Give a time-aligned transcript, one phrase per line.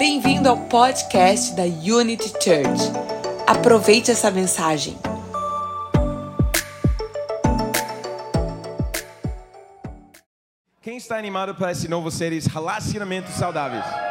[0.00, 2.90] Bem-vindo ao podcast da Unity Church.
[3.46, 4.96] Aproveite essa mensagem.
[10.80, 14.09] Quem está animado para esse novo série Relacionamentos Saudáveis?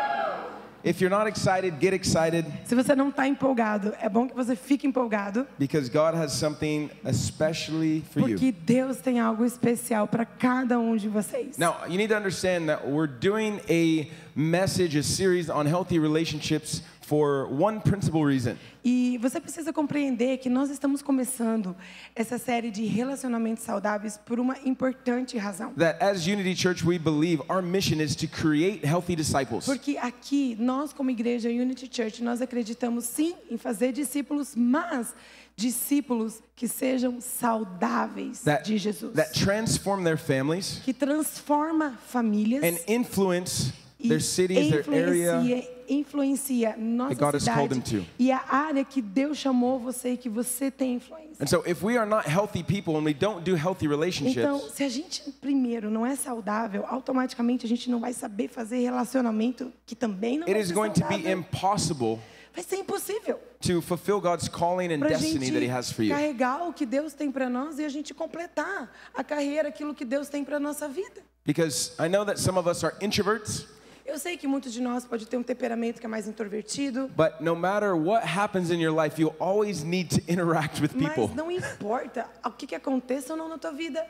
[0.83, 4.55] If you're not excited, get excited Se você não está empolgado, é bom que você
[4.55, 8.53] fique empolgado, because God has something especially for porque you.
[8.65, 11.57] Deus tem algo especial para cada um de vocês.
[11.57, 16.81] Now, you need to understand that we're doing a message, a series on healthy relationships
[17.09, 18.55] for one principal reason.
[18.85, 21.75] E você precisa compreender que nós estamos começando
[22.15, 25.73] essa série de relacionamentos saudáveis por uma importante razão.
[25.73, 29.65] That as Unity Church, we believe our mission is to create healthy disciples.
[29.65, 35.15] Porque aqui, nós como igreja Unity Church, nós acreditamos sim em fazer discípulos, mas
[35.55, 39.13] discípulos que sejam saudáveis That, de Jesus.
[39.15, 45.78] that transform their families que transforma famílias and influence e their cities, their area.
[45.89, 51.37] Influencia, nossa cidade e a área que Deus chamou você e que você tem influência.
[51.41, 54.59] And so, if we are not healthy people and we don't do healthy relationships, Então,
[54.59, 59.71] se a gente primeiro não é saudável, automaticamente a gente não vai saber fazer relacionamento
[59.85, 61.31] que também não it vai is ser going to be saudável.
[61.37, 62.19] impossible
[62.53, 66.09] Vai ser impossível to fulfill God's calling and destiny that He has for you.
[66.13, 70.03] carregar o que Deus tem para nós e a gente completar a carreira, aquilo que
[70.03, 71.21] Deus tem para nossa vida.
[71.45, 73.65] Because I know that some of us are introverts,
[74.09, 77.39] Eu sei que muitos de nós pode ter um temperamento que é mais introvertido, but
[77.39, 81.27] no matter what happens in your life, you always need to interact with people.
[81.27, 84.03] Mas não importa o que, que aconteça ou não na tua vida,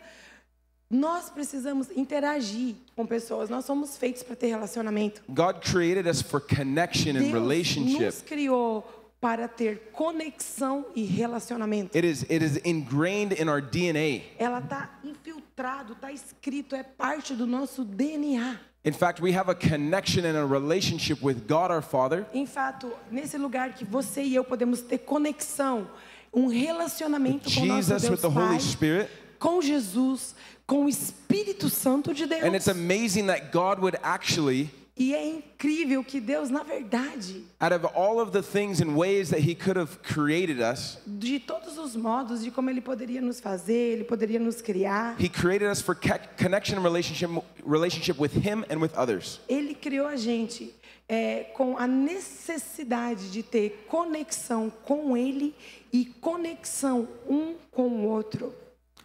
[0.89, 3.49] nós precisamos interagir com pessoas.
[3.49, 5.21] Nós somos feitos para ter relacionamento.
[5.27, 8.05] God created us for connection and Deus relationship.
[8.05, 8.87] nos criou
[9.19, 11.95] para ter conexão e relacionamento.
[11.97, 14.23] It is, it is ingrained in our DNA.
[14.39, 18.68] Ela está infiltrado, está escrito, é parte do nosso DNA.
[18.85, 22.91] In fact, we have a connection and a relationship with God our Father, Em fato,
[23.11, 25.87] nesse lugar que você e eu podemos ter conexão,
[26.33, 29.09] um relacionamento com o nosso Jesus with Deus the Holy Pai, Spirit.
[29.37, 30.33] com Jesus,
[30.65, 32.43] com o Espírito Santo de Deus.
[32.43, 37.73] And it's amazing that God would actually, E é incrível que Deus, na verdade, out
[37.73, 41.77] of all of the things and ways that He could have created us, de todos
[41.77, 45.81] os modos de como Ele poderia nos fazer, Ele poderia nos criar, He created us
[45.81, 47.29] for connection and relationship,
[47.65, 49.39] relationship with Him and with others.
[49.47, 50.75] Ele criou a gente
[51.07, 55.55] é, com a necessidade de ter conexão com Ele
[55.93, 58.53] e conexão um com o outro.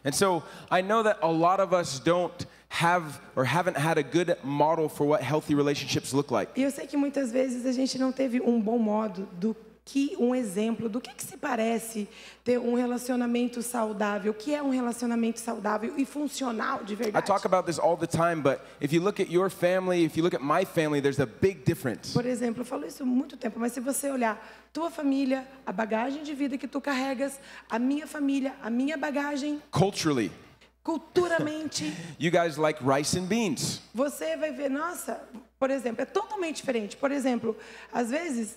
[0.05, 2.47] And so I know that a lot of us don't
[2.83, 6.51] have or haven't had a good model for what healthy relationships look like.
[6.57, 9.55] E eu sei que muitas vezes a gente não teve um bom modo do
[9.87, 12.09] que um exemplo do que, que se parece
[12.43, 17.27] ter um relacionamento saudável, o que é um relacionamento saudável e funcional de I verdade.
[17.27, 20.23] talk about this all the time, but if you look at your family, if you
[20.23, 22.15] look at my family, there's a big difference.
[22.15, 24.43] Por exemplo, eu falo isso há muito tempo, mas se você olhar
[24.73, 29.61] tua família, a bagagem de vida que tu carregas, a minha família, a minha bagagem,
[29.71, 30.33] Culturally,
[30.85, 33.81] culturalmente, you guys like rice and beans.
[33.95, 35.21] você vai ver, nossa,
[35.59, 36.97] por exemplo, é totalmente diferente.
[36.97, 37.57] Por exemplo,
[37.93, 38.57] às vezes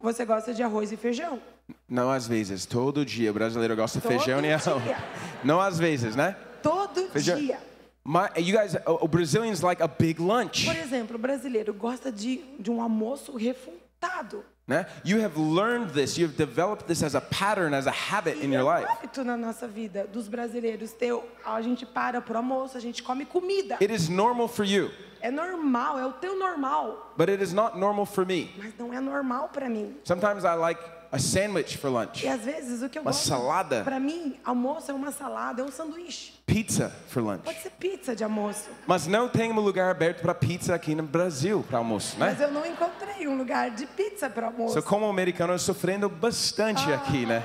[0.00, 1.40] você gosta de arroz e feijão.
[1.88, 4.82] Não às vezes, todo dia o brasileiro gosta de feijão e arroz.
[4.82, 4.96] dia.
[5.44, 6.34] Não às vezes, né?
[6.62, 7.38] Todo Feijão.
[7.38, 7.58] dia.
[8.04, 8.76] My, you guys,
[9.10, 14.44] Brazilians like a big lunch, Por exemplo, o brasileiro gosta de, de um almoço refutado.
[14.66, 14.86] Né?
[15.04, 18.52] You have learned this, you have developed this as a pattern, as a habit in
[18.52, 18.86] é your um life.
[18.86, 21.12] hábito na nossa vida dos brasileiros ter,
[21.44, 23.76] a gente para pro almoço, a gente come comida.
[23.80, 24.90] It is normal for you,
[25.20, 28.52] É normal, é o teu normal, but it is not normal for me.
[28.58, 29.96] mas não é normal para mim.
[30.04, 30.80] Sometimes I like
[31.12, 33.82] a sandwich for lunch, E às vezes o que eu Uma gosto, salada.
[33.84, 36.32] para mim, almoço é uma salada, é um sanduíche.
[36.46, 37.42] pizza for lunch.
[37.44, 41.02] Pode ser pizza de almoço, Mas não tem um lugar aberto para pizza aqui no
[41.02, 42.26] Brasil para almoço, né?
[42.30, 44.74] mas eu não encontrei um lugar de pizza para almoço.
[44.74, 47.42] So, como americano, eu sofrendo bastante aqui, né?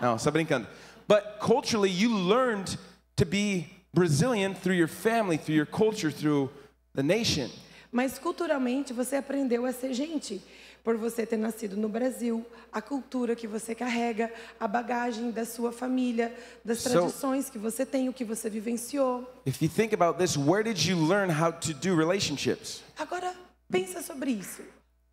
[0.00, 0.66] Não, só brincando.
[1.08, 2.78] But culturally, you learned
[3.16, 6.50] to be Brazilian through your family, through your culture, through
[6.94, 7.48] the nation.
[7.90, 10.42] Mas culturalmente você aprendeu a ser gente,
[10.84, 15.72] por você ter nascido no Brasil, a cultura que você carrega, a bagagem da sua
[15.72, 16.34] família,
[16.64, 19.30] das tradições que você tem, o que você vivenciou.
[19.46, 22.82] If you think about this, where did you learn how to do relationships?
[22.98, 23.32] Agora
[23.70, 24.62] pensa sobre isso.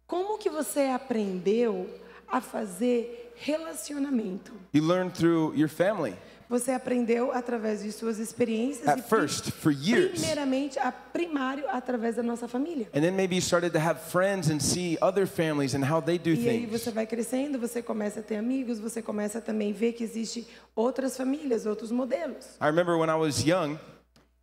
[0.07, 1.87] Como que você aprendeu
[2.27, 4.51] a fazer relacionamento?
[4.73, 6.15] You learned through your family.
[6.49, 10.13] Você aprendeu através de suas experiências At e first, for years.
[10.19, 12.87] primeiramente a primário através da nossa família.
[12.91, 16.17] And then maybe you started to have friends and see other families and how they
[16.17, 16.71] do E aí things.
[16.71, 20.47] você vai crescendo, você começa a ter amigos, você começa também a ver que existe
[20.75, 22.45] outras famílias, outros modelos.
[22.59, 23.77] I remember when I was young,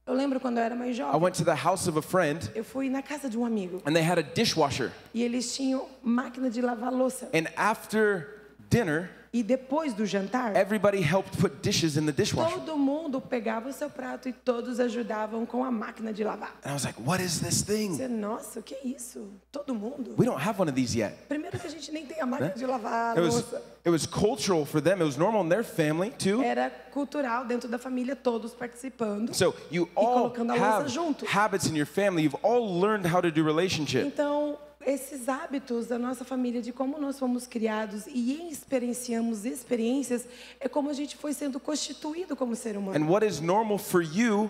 [0.07, 2.49] Eu lembro quando eu era mais I jovem, went to the house of a friend
[2.55, 4.93] eu fui na casa de um amigo and they had a dishwasher.
[5.13, 7.29] e eles tinham máquina de lavar louça.
[7.35, 8.29] And after
[8.71, 12.55] dinner, E depois do jantar, everybody helped put dishes in the dishwasher.
[12.55, 16.57] todo mundo pegava o seu prato e todos ajudavam com a máquina de lavar.
[16.65, 17.95] And I was like, what is this thing?
[17.95, 19.29] Você, nossa, o que é isso?
[19.53, 20.15] Todo mundo?
[20.17, 21.15] We don't have one of these yet.
[21.29, 23.45] Primeiro que a gente nem tem a máquina de lavar It was,
[23.85, 25.01] it was cultural for them.
[25.01, 26.43] It was normal in their family too.
[26.43, 29.35] Era cultural dentro da família, todos participando.
[29.35, 31.27] So you all colocando a have junto.
[31.27, 32.23] habits in your family.
[32.23, 34.07] You've all learned how to do relationship.
[34.07, 34.57] Então,
[34.87, 40.25] esses hábitos da nossa família, de como nós fomos criados e experienciamos experiências,
[40.61, 42.97] é como a gente foi sendo constituído como ser humano.
[42.97, 44.49] And what is normal for you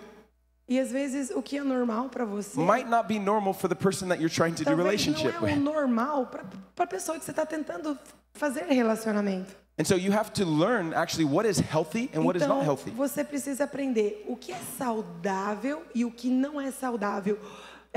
[0.69, 3.75] E às vezes o que é normal para você might not be normal for the
[3.75, 5.59] person that you're trying to do relationship não é with.
[5.59, 7.97] normal para a pessoa que você está tentando
[8.33, 9.55] fazer relacionamento.
[9.79, 12.65] And so you have to learn actually what is healthy and what is então, not
[12.65, 12.91] healthy.
[12.91, 17.39] você precisa aprender o que é saudável e o que não é saudável.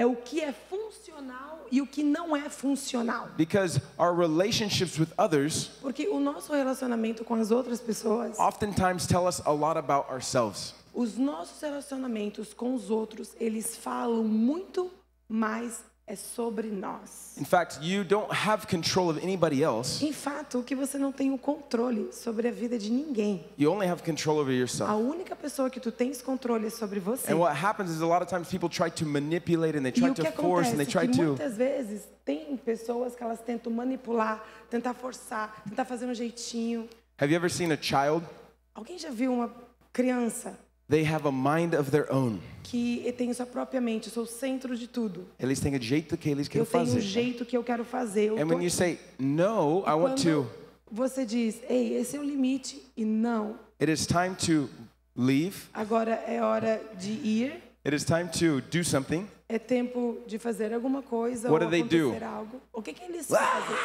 [0.00, 3.28] É o que é funcional e o que não é funcional.
[3.36, 9.26] Because our relationships with others Porque o nosso relacionamento com as outras pessoas, oftentimes tell
[9.26, 10.74] us a lot about ourselves.
[10.94, 14.90] os nossos relacionamentos com os outros, eles falam muito
[15.28, 17.36] mais é sobre nós.
[17.38, 20.04] In fact, you don't have control of anybody else.
[20.04, 23.46] Em fato, o que você não tem o controle sobre a vida de ninguém.
[23.56, 24.90] You only have control over A yourself.
[24.92, 27.32] única pessoa que tu tens controle é sobre você.
[27.32, 30.12] And what happens is a lot of times people try to manipulate and they try
[30.12, 34.44] to force and they try que to muitas vezes tem pessoas que elas tentam manipular,
[34.68, 36.88] tentar forçar, tentar fazer um jeitinho.
[37.20, 38.26] Have you ever seen a child?
[38.74, 39.54] Alguém já viu uma
[39.92, 40.58] criança
[40.90, 42.40] They have a mind of their own.
[42.64, 45.26] que tem sua própria mente, eu sou o centro de tudo.
[45.38, 47.00] Eles têm o jeito que eles Eu querem tenho um fazer.
[47.00, 48.26] jeito que eu quero fazer.
[48.30, 50.46] Eu And when you say, no, I want to,
[50.90, 54.68] você diz, ei, esse é o limite e não, it is time to
[55.16, 55.56] leave.
[55.72, 59.26] agora é hora de ir, It is time to do something.
[59.48, 62.12] é tempo de fazer alguma coisa What ou do they do?
[62.24, 62.60] algo.
[62.72, 63.76] O que, que eles fazem?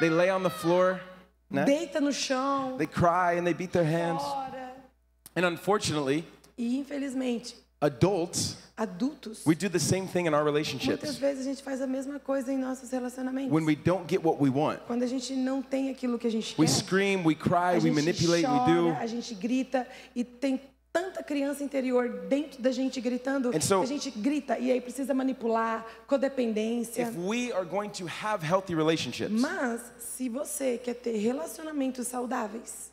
[0.00, 0.98] They lay on the floor,
[1.50, 1.64] né?
[1.64, 4.22] Deita no chão, They cry and they beat their hands.
[4.22, 4.45] chora.
[5.36, 6.24] And unfortunately,
[6.58, 11.18] E infelizmente, adults, adultos, we do the same thing in our muitas relationships.
[11.18, 13.52] vezes a gente faz a mesma coisa em nossos relacionamentos.
[13.52, 16.30] When we don't get what we want, Quando a gente não tem aquilo que a
[16.30, 18.88] gente we quer, scream, we a cry, we manipulate, we chora, do.
[18.98, 20.58] a gente grita e tem
[20.90, 25.12] tanta criança interior dentro da gente gritando, And so- a gente grita e aí precisa
[25.12, 27.02] manipular, codependência.
[27.02, 32.90] If we are going to have healthy relationships, Mas se você quer ter relacionamentos saudáveis,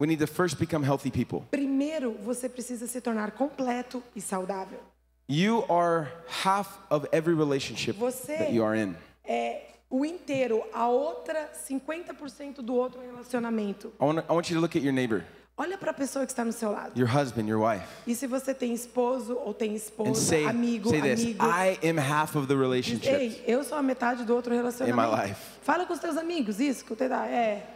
[0.00, 1.42] we need to first become healthy people.
[1.50, 4.80] primeiro você precisa se tornar completo e saudável.
[5.28, 6.08] You are
[6.44, 8.96] half of every relationship Você that you are in.
[9.24, 13.92] é o inteiro, a outra 50% do outro relacionamento.
[14.00, 15.24] I want, I want you to look at your neighbor,
[15.56, 16.98] Olha para a pessoa que está no seu lado.
[16.98, 21.00] your husband, your wife, E se você tem esposo ou tem esposa, say, amigo, say
[21.02, 23.06] this amigo, I am half of the relationship.
[23.12, 25.14] ei, eu sou a metade do outro relacionamento.
[25.22, 25.40] life.
[25.62, 27.26] Fala com os teus amigos, isso que eu te dá.
[27.28, 27.66] É.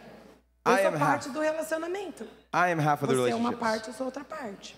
[0.65, 1.33] Eu I sou am parte half.
[1.33, 2.23] do relacionamento.
[2.53, 4.75] I am half of the Você é uma parte, eu sou outra parte.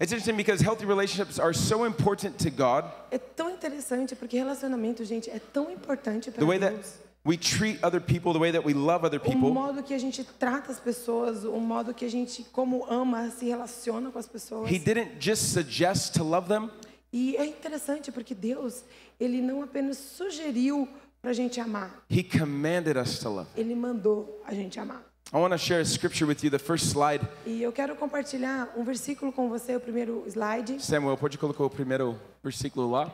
[0.00, 2.86] It's interesting because healthy relationships are so important to God.
[3.10, 6.94] É tão interessante porque relacionamento, gente, é tão importante para The way that Deus.
[7.26, 9.98] we treat other people, the way that we love other O people, modo que a
[9.98, 14.26] gente trata as pessoas, o modo que a gente, como ama, se relaciona com as
[14.26, 14.70] pessoas.
[14.70, 16.70] He didn't just suggest to love them,
[17.12, 18.82] E é interessante porque Deus,
[19.18, 20.88] ele não apenas sugeriu
[21.20, 23.48] para a gente amar, He commanded us to love.
[23.54, 25.04] ele mandou a gente amar.
[25.32, 26.50] I want to share a scripture with you.
[26.50, 30.82] The first slide, E eu quero compartilhar um versículo com você, o primeiro slide.
[30.82, 33.12] Samuel, pode colocar o primeiro versículo lá?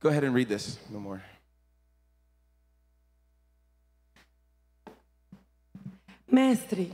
[0.00, 1.20] Go ahead and read this no more.
[6.30, 6.92] Mestre,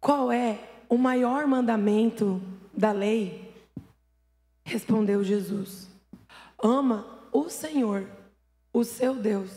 [0.00, 2.42] qual é o maior mandamento
[2.76, 3.54] da lei?
[4.64, 5.88] Respondeu Jesus:
[6.60, 8.04] Ama o Senhor,
[8.72, 9.50] o seu Deus,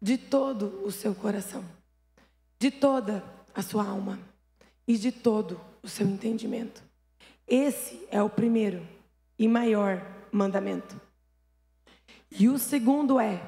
[0.00, 1.62] de todo o seu coração,
[2.62, 4.20] de toda a sua alma
[4.86, 6.80] e de todo o seu entendimento.
[7.44, 8.86] Esse é o primeiro
[9.36, 10.00] e maior
[10.30, 10.94] mandamento.
[12.30, 13.42] E o segundo é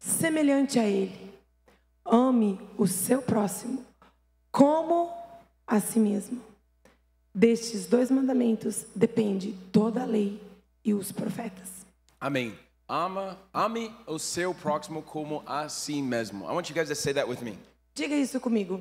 [0.00, 1.32] semelhante a ele:
[2.04, 3.84] ame o seu próximo
[4.50, 5.12] como
[5.64, 6.42] a si mesmo.
[7.32, 10.42] Destes dois mandamentos depende toda a lei
[10.84, 11.86] e os profetas.
[12.20, 12.58] Amém.
[12.88, 16.46] Ama, ame o seu próximo como a si mesmo.
[16.46, 17.56] I want you guys to say that with me.
[17.94, 18.80] Diga isso comigo.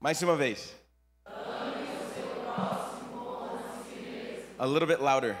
[0.00, 0.74] Mais uma vez.
[4.58, 5.36] A little bit louder.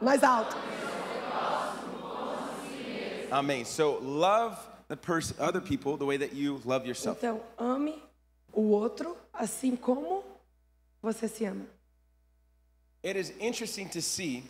[0.00, 0.56] Mais alto.
[3.30, 3.64] Amen.
[3.64, 4.56] So love
[4.88, 7.18] the person, other people, the way that you love yourself.
[7.18, 8.02] Então, ame
[8.52, 10.24] o outro assim como
[11.02, 11.66] você se ama.
[13.02, 14.44] It is interesting to see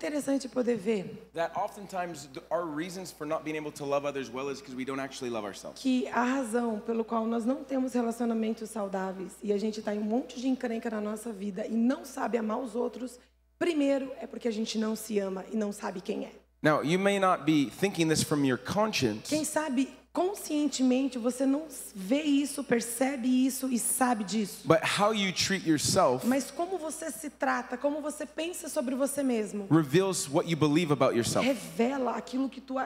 [0.00, 4.30] interessante poder ver that oftentimes th- our reasons for not being able to love others
[4.32, 5.80] well is because we don't actually love ourselves.
[5.82, 9.98] que a razão pelo qual nós não temos relacionamentos saudáveis e a gente está em
[9.98, 13.18] um monte de encrenca na nossa vida e não sabe amar os outros,
[13.58, 16.32] primeiro é porque a gente não se ama e não sabe quem é.
[16.62, 21.66] Now, you may not be thinking this from your conscience, Quem sabe conscientemente você não
[21.94, 24.66] vê isso, percebe isso e sabe disso.
[24.66, 29.22] but how you treat yourself Mas como você se trata, como você pensa sobre você
[29.22, 31.46] mesmo, reveals what you believe about yourself.
[31.46, 32.78] revela aquilo que tu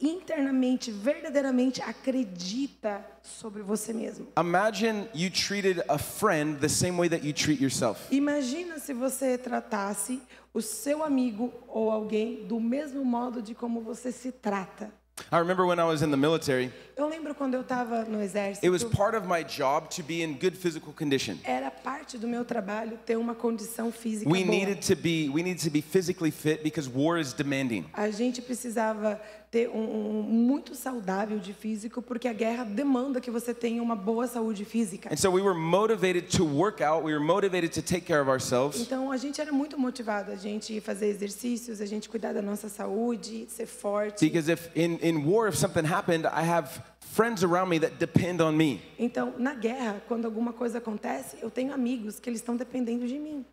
[0.00, 4.28] internamente, verdadeiramente acredita sobre você mesmo.
[4.38, 8.00] Imagine you treated a friend the same way that you treat yourself.
[8.10, 10.22] Imagina se você tratasse
[10.54, 14.90] o seu amigo ou alguém do mesmo modo de como você se trata.
[15.32, 17.09] I remember when I was in the military, Eu lembro
[17.40, 18.62] quando eu estava no exército.
[18.62, 21.38] it was part of my job to be in good physical condition.
[21.42, 24.54] Era parte do meu trabalho ter uma condição física We boa.
[24.54, 27.86] needed to be we needed to be physically fit because war is demanding.
[27.94, 29.18] A gente precisava
[29.50, 33.96] ter um, um muito saudável de físico porque a guerra demanda que você tenha uma
[33.96, 35.08] boa saúde física.
[35.10, 38.28] And so we were motivated to work out, we were motivated to take care of
[38.28, 38.78] ourselves.
[38.82, 42.68] Então a gente era muito motivado a gente fazer exercícios, a gente cuidar da nossa
[42.68, 44.26] saúde, ser forte.
[44.26, 46.82] Because if in, in war if something happened, I have
[47.12, 48.80] friends around me that depend on me.
[48.98, 53.18] Então, na guerra, quando alguma coisa acontece, eu tenho amigos que eles estão dependendo de
[53.18, 53.44] mim.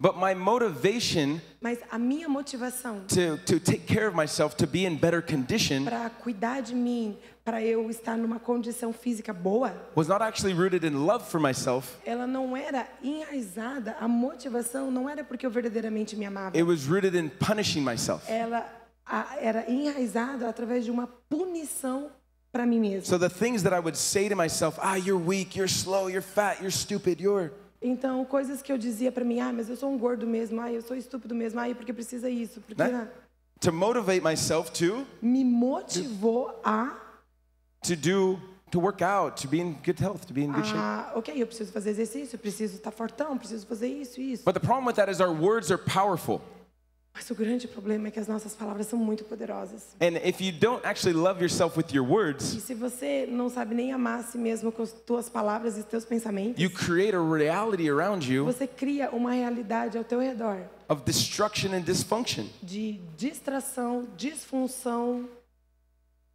[0.00, 4.84] But my motivation Mas a minha motivação to, to take care of myself, to be
[4.84, 10.08] in better condition, para cuidar de mim, para eu estar numa condição física boa, was
[10.08, 11.96] not actually rooted in love for myself.
[12.04, 16.56] ela não era enraizada, a motivação não era porque eu verdadeiramente me amava.
[16.56, 18.24] It was rooted in punishing myself.
[18.30, 18.66] Ela
[19.06, 22.10] a- era enraizada através de uma punição
[22.54, 23.04] para mim mesma.
[23.04, 26.22] So the things that I would say to myself, ah, you're weak, you're slow, you're
[26.22, 27.50] fat, you're stupid, you're.
[27.82, 30.72] Então, coisas que eu dizia para mim, ah, mas eu sou um gordo mesmo, ah,
[30.72, 33.08] eu sou estúpido mesmo, ah, porque precisa isso, porque Né?
[33.10, 33.24] ah,
[33.60, 36.96] To motivate myself to, me motivou a
[37.82, 38.38] to do,
[38.70, 40.78] to work out, to be in good health, to be in good shape.
[40.78, 44.44] Ah, ok, eu preciso fazer exercício, preciso estar fortão, preciso fazer isso e isso.
[44.44, 46.40] But the problem with that is our words are powerful.
[47.24, 49.96] Mas o grande problema é que as nossas palavras são muito poderosas.
[49.98, 53.74] And if you don't actually love yourself with your words, E se você não sabe
[53.74, 57.16] nem amar a si mesmo com as tuas palavras e os teus pensamentos, you create
[57.16, 62.44] a reality around you você cria uma realidade ao teu redor of destruction and dysfunction
[62.62, 65.26] de distração, disfunção,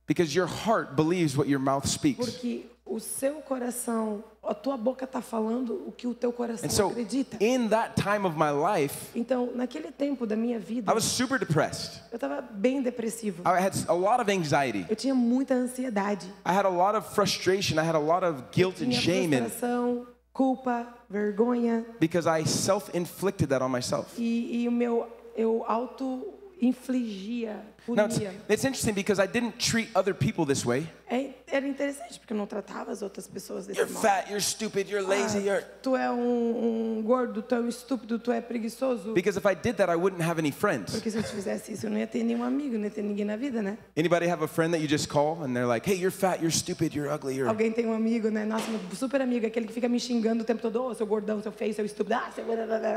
[0.07, 2.25] because your heart believes what your mouth speaks.
[2.25, 6.87] porque o seu coração, a tua boca está falando o que o teu coração so,
[6.87, 7.37] acredita.
[7.39, 11.37] in that time of my life, Então, naquele tempo da minha vida, I was super
[11.37, 12.01] depressed.
[12.11, 13.43] eu estava bem depressivo.
[13.45, 14.85] I had a lot of anxiety.
[14.89, 16.25] Eu tinha muita ansiedade.
[16.45, 17.75] I had a lot of frustration.
[17.79, 23.49] I had a lot of guilt and Tinha shame frustração, culpa, vergonha because I self-inflicted
[23.49, 24.13] that on myself.
[24.17, 26.25] e, e o meu eu auto
[26.61, 27.55] infligia,
[27.95, 30.87] Now it's, it's interesting because I didn't treat other people this way.
[31.09, 34.05] É, era interessante porque eu não tratava as outras pessoas desse You're modo.
[34.05, 37.67] fat, you're stupid, you're lazy, you're Ah, tu é um, um gordo, tu é um
[37.67, 39.13] estúpido, tu é preguiçoso.
[39.13, 40.91] because if I did that I wouldn't have any friends.
[40.93, 43.25] Porque se eu fizesse isso, eu não ia ter nenhum amigo, não ia ter ninguém
[43.25, 43.77] na vida, né?
[43.97, 46.55] Anybody have a friend that you just call and they're like, "Hey, you're fat, you're
[46.55, 48.45] stupid, you're ugly, you're Alguém tem um amigo, né?
[48.45, 51.41] Nossa, meu super amigo, aquele que fica me xingando o tempo todo, ô, seu gordão,
[51.41, 52.45] seu feio, seu estúpido, ah, seu...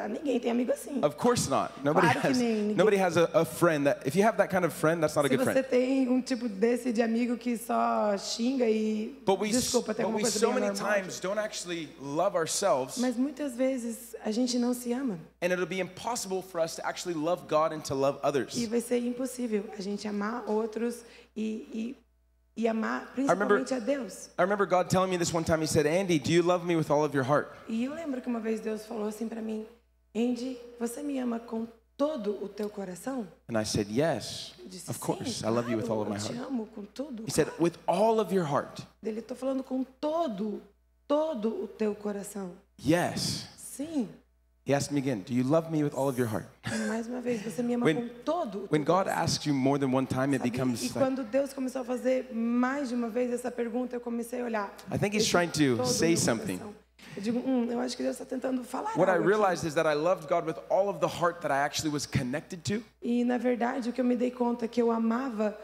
[0.09, 1.01] Ninguém tem amigo assim.
[1.03, 1.73] Of course not.
[1.83, 2.39] Nobody Claro has
[2.77, 5.25] nobody has a, a friend that if you have that kind of friend, that's not
[5.25, 5.69] a Se good você friend.
[5.71, 10.13] tem um tipo desse de amigo que só xinga e But we desculpa, tem but
[10.13, 10.95] alguma we coisa so bem many anormal.
[11.03, 15.19] times don't actually love ourselves Mas muitas vezes a gente não se ama.
[15.41, 18.57] and it'll be impossible for us to actually love God and to love others.
[18.57, 21.05] E vai ser impossível a gente amar outros
[21.37, 21.97] e,
[22.57, 24.27] e, e amar remember- principalmente a Deus.
[24.39, 25.63] I remember God telling me this one time.
[25.63, 28.21] He said, "Andy, do you love me with all of your heart?" E eu lembro
[28.21, 29.65] que uma vez Deus falou assim para mim:
[30.15, 33.27] Andy, você me ama com todo o teu coração?
[33.49, 35.41] And I said, "Yes, Eu disse, of course.
[35.41, 37.25] Sim, I love you with all of my eu te heart." amo com tudo.
[37.27, 40.63] He said, "With all of your heart." Ele tô falando com todo,
[41.07, 42.53] todo o teu coração.
[42.85, 43.47] Yes.
[43.57, 44.09] Sim.
[44.65, 46.47] He asked me again, "Do you love me with all of your heart?"
[46.87, 49.93] Mais uma vez, você me ama When- com todo When God asks you more than
[49.93, 50.51] one time, it Sabe?
[50.51, 54.41] becomes E quando Deus começou a fazer mais de uma vez essa pergunta, eu comecei
[54.41, 54.73] a olhar.
[54.95, 56.59] I think he's trying to todo say something.
[56.59, 56.75] coração.
[57.17, 59.87] Eu digo, hum, eu acho que Deus está tentando falar What I realized is that
[59.87, 62.83] I loved God with all of the heart that I actually was connected to.
[63.03, 65.57] E na verdade, o que eu me dei conta é que eu amava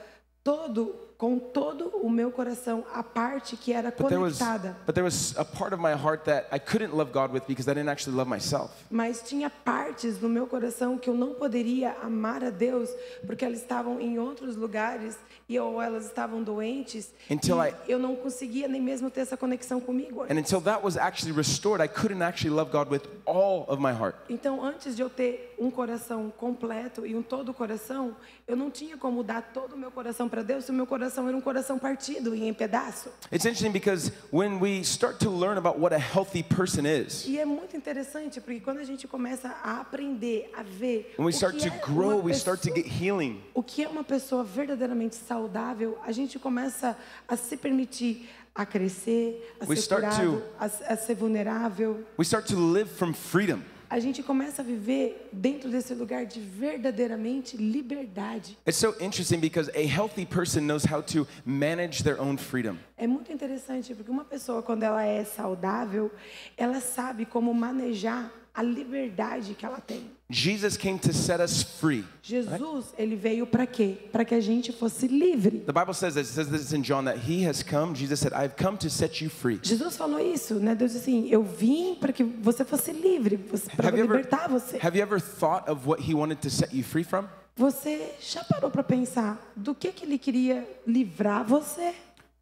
[0.45, 4.77] todo com todo o meu coração a parte que era But there was, conectada.
[4.87, 7.69] but there was a part of my heart that I couldn't love God with because
[7.69, 8.71] I didn't actually love myself.
[8.89, 12.89] Mas tinha partes no meu coração que eu não poderia amar a Deus
[13.27, 17.99] porque elas estavam em outros lugares e ou elas estavam doentes Until e I- eu
[17.99, 20.23] não conseguia nem mesmo ter essa conexão comigo.
[20.31, 23.91] And until that was actually restored, I couldn't actually love God with all of my
[23.93, 24.15] heart.
[24.29, 28.15] Então, antes de eu ter um coração completo e um todo coração,
[28.47, 31.08] eu não tinha como dar todo o meu coração para Deus se o meu coração
[31.17, 33.09] era um coração partido e em pedaço.
[33.33, 37.39] It's interesting because when we start to learn about what a healthy person is, E
[37.39, 41.35] é muito interessante porque quando a gente começa a aprender, a ver when we o
[41.35, 43.41] start que to é grow, uma we start to pessoa- get healing.
[43.55, 46.97] O que é uma pessoa verdadeiramente saudável, a gente começa
[47.27, 52.05] a se permitir a crescer, a We ser curado, to- a, a ser vulnerável.
[52.19, 53.61] We start to live from freedom.
[53.91, 58.59] A gente começa a viver dentro desse lugar de verdadeiramente liberdade.
[58.67, 62.77] It's so interesting because a healthy person knows how to manage their own freedom.
[62.99, 66.11] É muito interessante porque uma pessoa quando ela é saudável,
[66.57, 70.18] ela sabe como manejar a liberdade que ela tem.
[70.31, 72.05] Jesus came to set us free.
[72.23, 73.97] Jesus, ele veio para quê?
[74.13, 75.61] Para que a gente fosse livre.
[75.61, 78.35] The Bible says this, it says this in John that he has come, Jesus said,
[78.35, 79.59] I've come to set you free.
[79.63, 80.75] Jesus falou isso, né?
[80.75, 83.39] Deus disse assim: Eu vim para que você fosse livre,
[83.75, 84.79] para Have you, ever, libertar você.
[84.83, 87.27] have you ever thought of what he wanted to set you free from?
[87.57, 91.95] Você já parou para pensar do que que ele queria livrar você?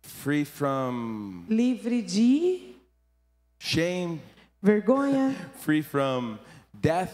[0.03, 2.75] Free from Livre de
[3.61, 4.21] shame,
[4.61, 6.37] vergonha, free from
[6.75, 7.13] death,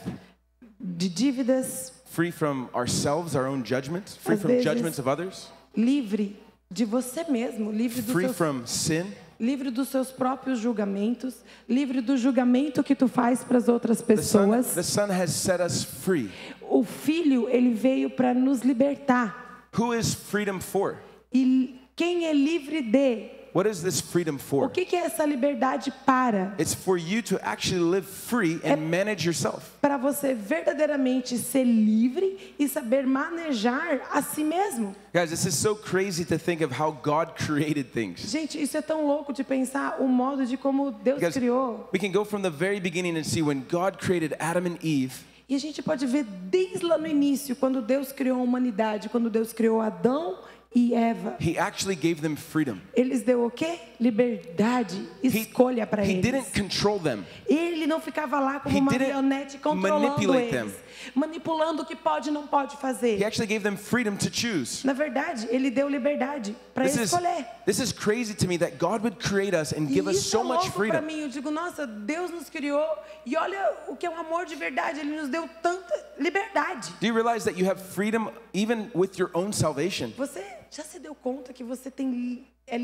[0.82, 6.36] de dívidas, free from ourselves, our own judgments, free from judgments of others, livre
[6.70, 9.06] de você mesmo, livre dos free seus from sin,
[9.38, 11.36] livre dos seus próprios julgamentos,
[11.68, 14.74] livre do julgamento que tu faz para as outras The Son, pessoas.
[14.74, 16.30] the Son has set us free.
[16.62, 19.68] O Filho, ele veio para nos libertar.
[19.78, 20.98] Who is freedom for?
[21.32, 23.41] E quem é livre de?
[23.54, 24.70] What is this freedom O for?
[24.70, 26.54] que que é essa liberdade para?
[26.58, 29.72] It's for you to actually live free and manage yourself.
[29.80, 34.94] Para você verdadeiramente ser livre e saber manejar a si mesmo.
[35.12, 38.20] Guys, this is so crazy to think of how God created things.
[38.30, 41.88] Gente, isso é tão louco de pensar o modo de como Deus Because criou.
[41.92, 45.12] we can go from the very beginning and see when God created Adam and Eve,
[45.48, 49.28] E a gente pode ver desde lá no início, quando Deus criou a humanidade, quando
[49.28, 50.38] Deus criou Adão
[50.74, 51.36] e Eva.
[51.40, 52.78] He actually gave them freedom.
[52.94, 53.78] Eles deu o quê?
[54.00, 56.22] Liberdade, He, escolha para he eles.
[56.22, 57.24] didn't control them.
[57.46, 60.74] Ele não ficava lá como He marionete controlando eles,
[61.14, 63.24] manipulando o que pode e não pode He fazer.
[63.24, 64.86] actually gave them freedom to choose.
[64.86, 67.46] Na verdade, ele deu liberdade para is, escolher.
[67.66, 70.40] this is crazy to me that God would create us and give us isso so
[70.40, 71.02] é much louco para freedom.
[71.02, 71.20] mim.
[71.20, 72.86] Eu digo, nossa, Deus nos criou
[73.26, 75.00] e olha o que é um amor de verdade.
[75.00, 76.92] Ele nos deu tanta liberdade.
[77.00, 80.12] Do you realize that you have freedom even with your own salvation?
[80.16, 82.78] Você já se deu conta que você tem, é,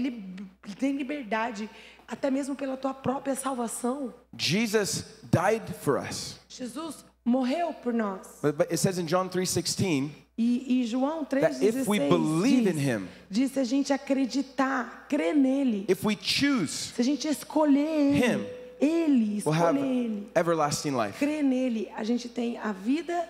[0.79, 1.69] tem liberdade
[2.07, 4.13] até mesmo pela tua própria salvação?
[4.37, 6.39] Jesus died for us.
[6.49, 8.27] Jesus morreu por nós.
[8.43, 10.11] But, but it says in John 3:16,
[10.41, 15.35] E, e João That if we 3,16 believe in diz, se a gente acreditar, crer
[15.35, 18.47] nele, if we choose, se a gente escolher Him,
[18.81, 21.19] ele, we'll escolher ele, everlasting life.
[21.19, 23.29] crer nele, a gente tem a vida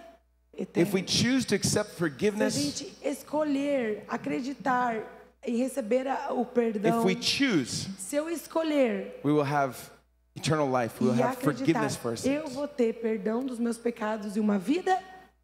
[0.54, 0.86] eterna.
[0.86, 5.02] If we choose to accept Se a forgiveness, gente escolher, acreditar
[5.46, 9.74] e receber o perdão, if we choose, se eu escolher we will have
[10.38, 11.00] eternal life.
[11.00, 12.54] We will e have forgiveness for our eu sins.
[12.54, 14.96] vou ter perdão dos meus pecados e uma vida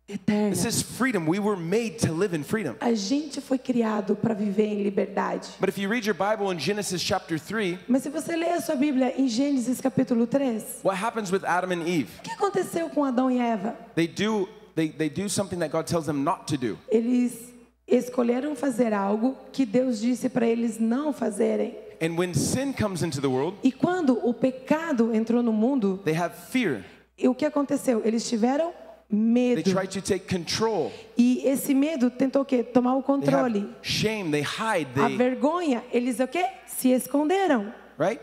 [0.08, 0.50] eterna.
[0.50, 1.26] This is freedom.
[1.26, 2.76] We were made to live in freedom.
[2.80, 5.48] A gente foi criado para viver em liberdade.
[5.58, 8.60] But if you read your Bible in Genesis chapter 3, Mas se você ler a
[8.60, 12.08] sua Bíblia em Gênesis capítulo 3, what happens with Adam and Eve?
[12.18, 13.76] o que aconteceu com Adão e Eva?
[13.94, 16.78] They do they, they do something that God tells them not to do.
[16.88, 17.54] Eles
[17.86, 21.76] escolheram fazer algo que Deus disse para eles não fazerem.
[22.00, 26.14] And when sin comes into the world, E quando o pecado entrou no mundo, they
[26.16, 26.84] have fear.
[27.18, 28.02] e o que aconteceu?
[28.04, 28.72] Eles tiveram
[29.10, 29.62] They medo.
[29.70, 30.90] try to take control.
[31.16, 32.62] E esse medo tentou o quê?
[32.62, 33.58] Tomar o They controle.
[33.60, 34.30] have shame.
[34.30, 34.88] They hide.
[35.00, 36.44] A They vergonha, eles o quê?
[36.66, 37.72] Se esconderam.
[37.98, 38.20] right?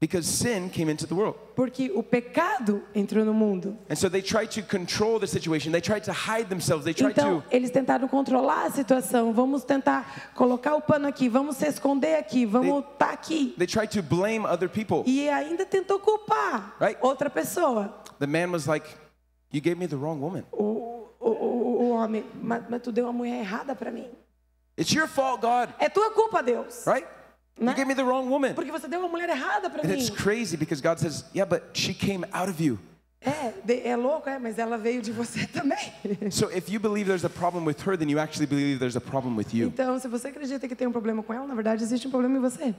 [0.00, 1.38] Because sin came into the world.
[1.56, 3.78] Porque o pecado entrou no mundo.
[3.88, 5.72] And so they try to control the situation.
[5.72, 6.84] They try to hide themselves.
[6.84, 9.32] They try Então, to eles tentaram controlar a situação.
[9.32, 13.54] Vamos tentar colocar o pano aqui, vamos se esconder aqui, vamos estar aqui.
[13.56, 15.04] they try to blame other people.
[15.06, 16.98] E ainda tentou culpar Right.
[17.00, 17.94] outra pessoa.
[18.18, 18.86] The man was like,
[19.52, 20.44] "You gave me the wrong woman.
[20.52, 24.10] O, o, o, o homem, mas, mas tu deu uma mulher errada para mim.
[24.76, 26.84] It's your fault, God." É tua culpa, Deus.
[26.86, 27.06] Right?
[27.58, 27.74] You Né?
[27.74, 28.54] gave me the wrong woman.
[28.54, 29.94] Porque você deu uma mulher errada para And mim.
[29.98, 32.78] it's crazy because God says, "Yeah, but she came out of you."
[33.20, 35.78] É, é louco, é, mas ela veio de você também.
[36.30, 39.00] So if you believe there's a problem with her, then you actually believe there's a
[39.00, 39.68] problem with you.
[39.68, 42.36] Então, se você acredita que tem um problema com ela, na verdade existe um problema
[42.36, 42.74] em você.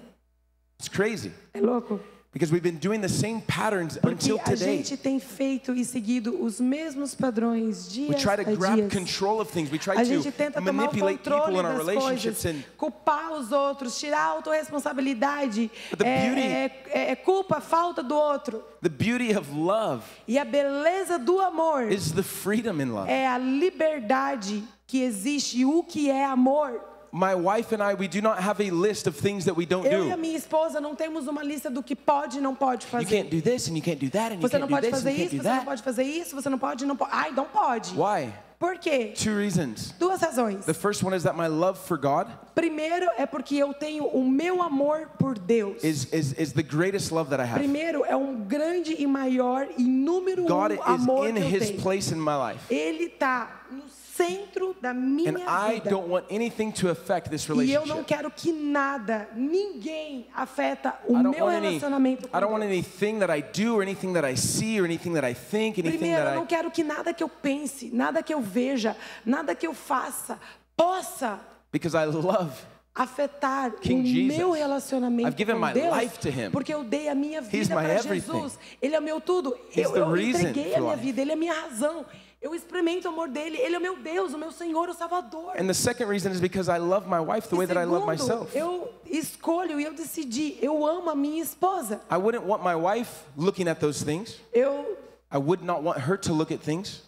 [0.78, 2.00] It's crazy É louco.
[2.36, 4.58] Because we've been doing the same patterns Porque until a today.
[4.84, 8.92] gente tem feito e seguido os mesmos padrões dia We try to a grab dias.
[8.94, 9.72] control of things.
[9.72, 12.42] We try A gente to tenta tomar o manipulate people controle in our das relationships
[12.44, 15.72] coisas, and culpar os outros, tirar a autorresponsabilidade.
[16.04, 18.62] É, beauty- é, é- é culpa, falta do outro.
[18.82, 23.10] the beauty of love E a beleza do amor is the freedom in love.
[23.10, 25.64] é a liberdade que existe.
[25.64, 26.82] O que é amor?
[27.18, 29.86] My wife and I, we do not have a list of things that we don't
[29.86, 30.22] Eu e a do.
[30.22, 33.06] minha esposa não temos uma lista do que pode e não pode You fazer.
[33.06, 35.06] can't do this and you can't do that and you Você can't não do this
[35.06, 35.66] and you can't do você não that.
[35.66, 37.12] pode fazer isso, você não pode, não pode.
[37.14, 37.94] Ai, não pode.
[37.96, 38.34] Why?
[38.60, 39.14] Por quê?
[39.16, 39.94] Two reasons.
[39.98, 40.66] Duas razões.
[40.66, 44.30] The first one is that my love for God Primeiro é porque eu tenho o
[44.30, 45.84] meu amor por Deus.
[45.86, 47.60] is, is, is the greatest love that I have.
[47.60, 51.48] Primeiro é um grande e maior e número God um is amor in que eu
[51.50, 51.82] his tenho.
[51.82, 52.60] place in my life.
[52.70, 53.84] Ele está no
[54.16, 55.90] centro da minha And I vida.
[55.90, 58.06] don't want anything to affect this E eu não relationship.
[58.06, 62.52] quero que nada, ninguém afeta o I don't meu want any relacionamento com I don't
[62.54, 62.72] want Deus.
[62.74, 65.98] anything that I do or anything that I see or anything that I think, anything
[66.00, 68.96] Primeiro, that eu não I quero que nada que eu pense, nada que eu veja,
[69.26, 70.40] nada que eu faça
[70.78, 71.40] possa
[71.72, 72.52] because I love
[72.94, 74.38] afetar King o Jesus.
[74.38, 76.50] meu relacionamento I've given com my Deus, life to him.
[76.52, 78.32] porque eu dei a minha vida my para everything.
[78.32, 78.58] Jesus.
[78.82, 79.54] Ele é meu tudo.
[79.76, 81.06] Eu, the eu reason entreguei a for minha life.
[81.06, 81.22] vida.
[81.22, 82.06] Ele é minha razão.
[82.46, 83.58] Eu experimento o amor dele.
[83.58, 85.60] Ele é meu Deus, o meu Senhor, o Salvador.
[85.60, 87.86] And the second reason is because I love my wife the way E that I
[87.86, 88.56] love segundo, myself.
[88.56, 90.56] Eu escolho e eu decidi.
[90.62, 92.00] Eu amo a minha esposa.
[92.08, 94.40] I wouldn't want my wife looking at those things.
[94.54, 94.96] Eu
[95.34, 97.02] I would not want her to look at things.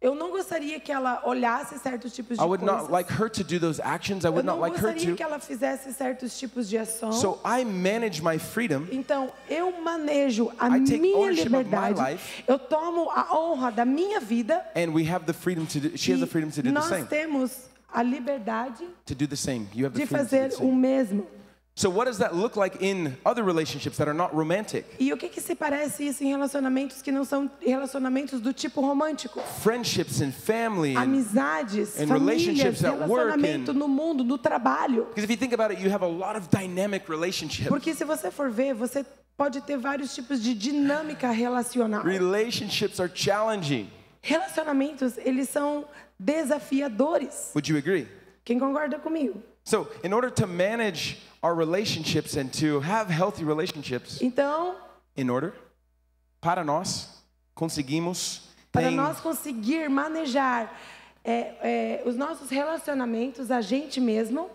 [0.00, 2.82] Eu não gostaria que ela olhasse certos tipos de I would coisas.
[2.82, 4.24] not like her to do those actions.
[4.24, 5.16] I eu would não not like her gostaria to.
[5.16, 7.12] que ela fizesse certos tipos de ação.
[7.12, 11.58] So I manage my freedom Então, eu manejo a I take minha ownership of my
[11.64, 12.00] liberdade.
[12.12, 12.44] life.
[12.46, 14.64] Eu tomo a honra da minha vida.
[14.76, 16.74] and we have the freedom to do, she has e the freedom to do the
[16.74, 17.06] nós same.
[17.06, 19.66] temos a liberdade To do the same.
[19.74, 20.76] You have the de freedom to do fazer the o same.
[20.76, 21.26] mesmo.
[21.78, 24.84] So what does that look like in other relationships that are not romantic?
[24.98, 28.80] E o que que se parece isso em relacionamentos que não são relacionamentos do tipo
[28.80, 29.40] romântico?
[29.62, 35.06] Friendships and family and Amizades, and famílias, relationships at work relacionamento no mundo, no trabalho.
[35.10, 37.68] because if you think about it, you have a lot of dynamic relationships.
[37.68, 42.02] Porque se você for ver, você pode ter vários tipos de dinâmica relacional.
[42.02, 43.88] Relationships are challenging.
[44.20, 45.84] Relacionamentos, eles são
[46.18, 47.52] desafiadores.
[47.54, 48.08] Would you agree?
[48.44, 49.40] Quem concorda comigo?
[49.68, 54.74] So, in order to manage our relationships and to have healthy relationships, Então,
[55.14, 55.52] in order,
[56.40, 57.22] para nós
[57.54, 60.74] conseguimos para nós conseguir manejar
[61.22, 64.48] é, é, os nossos relacionamentos, a gente mesmo,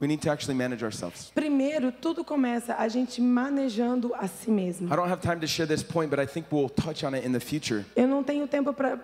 [0.00, 1.30] We need to actually manage ourselves.
[1.34, 4.86] primeiro tudo começa a gente manejando a si mesmo.
[4.86, 7.26] I don't have time to share this point, but I think we'll touch on it
[7.26, 7.84] in the future.
[7.96, 8.98] Eu não tenho tempo para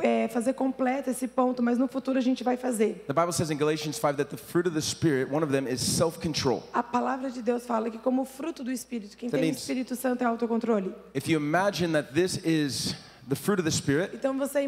[0.00, 3.04] é, fazer completo esse ponto, mas no futuro a gente vai fazer.
[3.06, 5.66] The Bible says in Galatians 5 that the fruit of the Spirit, one of them
[5.66, 6.62] is self control.
[6.72, 9.94] A palavra de Deus fala que como fruto do Espírito, quem That tem o Espírito
[9.96, 10.94] Santo é autocontrole.
[11.14, 12.94] If you imagine that this is
[13.30, 14.60] the fruit of the Spirit, Então você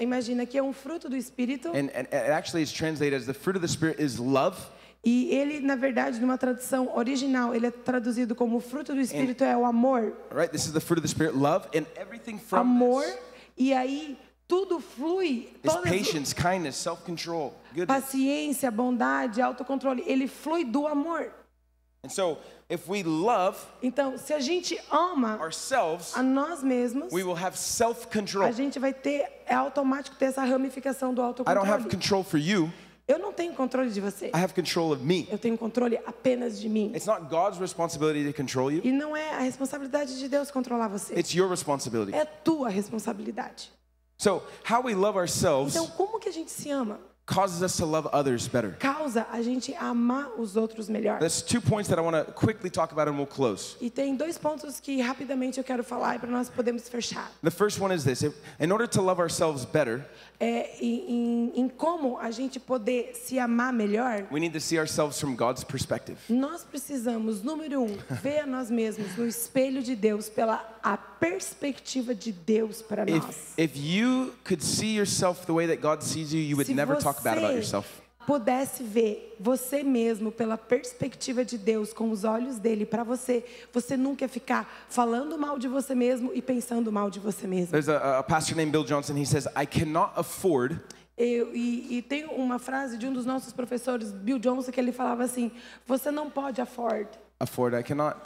[0.00, 3.32] imagina, que é um fruto do Espírito and, and it actually is translated as the
[3.32, 4.56] fruit of the Spirit is love,
[5.02, 9.56] e ele, na verdade, numa tradução original, ele é traduzido como fruto do Espírito é
[9.56, 10.12] o amor.
[10.30, 10.52] right?
[10.52, 13.18] This is the fruit of the Spirit, love, and everything from amor this
[13.56, 14.18] e aí
[14.48, 17.86] tudo flui, is todas patience, kindness, self control, goodness.
[17.86, 21.32] paciência, bondade, autocontrole, ele flui do amor.
[22.02, 22.38] And so,
[22.70, 27.56] if we love Então, se a gente ama ourselves, a nós mesmos, we will have
[28.44, 31.90] a gente vai ter é automático ter essa ramificação do I don't have autocontrole.
[31.90, 32.72] control for you,
[33.08, 34.26] Eu não tenho controle de você.
[34.28, 35.26] I have control of me.
[35.28, 36.92] Eu tenho controle apenas de mim.
[36.94, 40.86] It's not God's responsibility to control you, E não é a responsabilidade de Deus controlar
[40.86, 41.18] você.
[41.18, 42.16] it's your responsibility.
[42.16, 43.72] É tua responsabilidade.
[44.16, 47.00] So, how we love ourselves Então, como que a gente se ama?
[47.32, 48.76] Causes us to love others better.
[48.80, 51.18] Causa a gente amar os outros melhor.
[51.20, 53.76] There's two points that I want to quickly talk about and we'll close.
[53.80, 57.30] E tem dois pontos que rapidamente eu quero falar para nós podermos fechar.
[57.42, 60.04] The first one is this in order to love ourselves better,
[60.42, 65.20] É, em- em como a gente poder se amar melhor, we need to see ourselves
[65.20, 66.16] from God's perspective.
[66.30, 72.14] nós precisamos, número um, ver a nós mesmos no espelho de Deus pela a perspectiva
[72.14, 73.54] de Deus para nós.
[73.56, 76.74] If, if you could see yourself the way that God sees you, you would Se
[76.74, 77.88] never talk bad about você yourself.
[78.26, 83.96] pudesse ver você mesmo pela perspectiva de Deus, com os olhos dele para você, você
[83.96, 87.72] nunca ia ficar falando mal de você mesmo e pensando mal de você mesmo.
[87.72, 89.14] There's a, a pastor named Bill Johnson.
[89.16, 90.80] He says, I cannot afford
[91.18, 94.90] Eu, e, e tem uma frase de um dos nossos professores, Bill Johnson, que ele
[94.90, 95.50] falava assim:
[95.86, 97.08] Você não pode afford.
[97.38, 97.76] afford.
[97.76, 98.16] I cannot.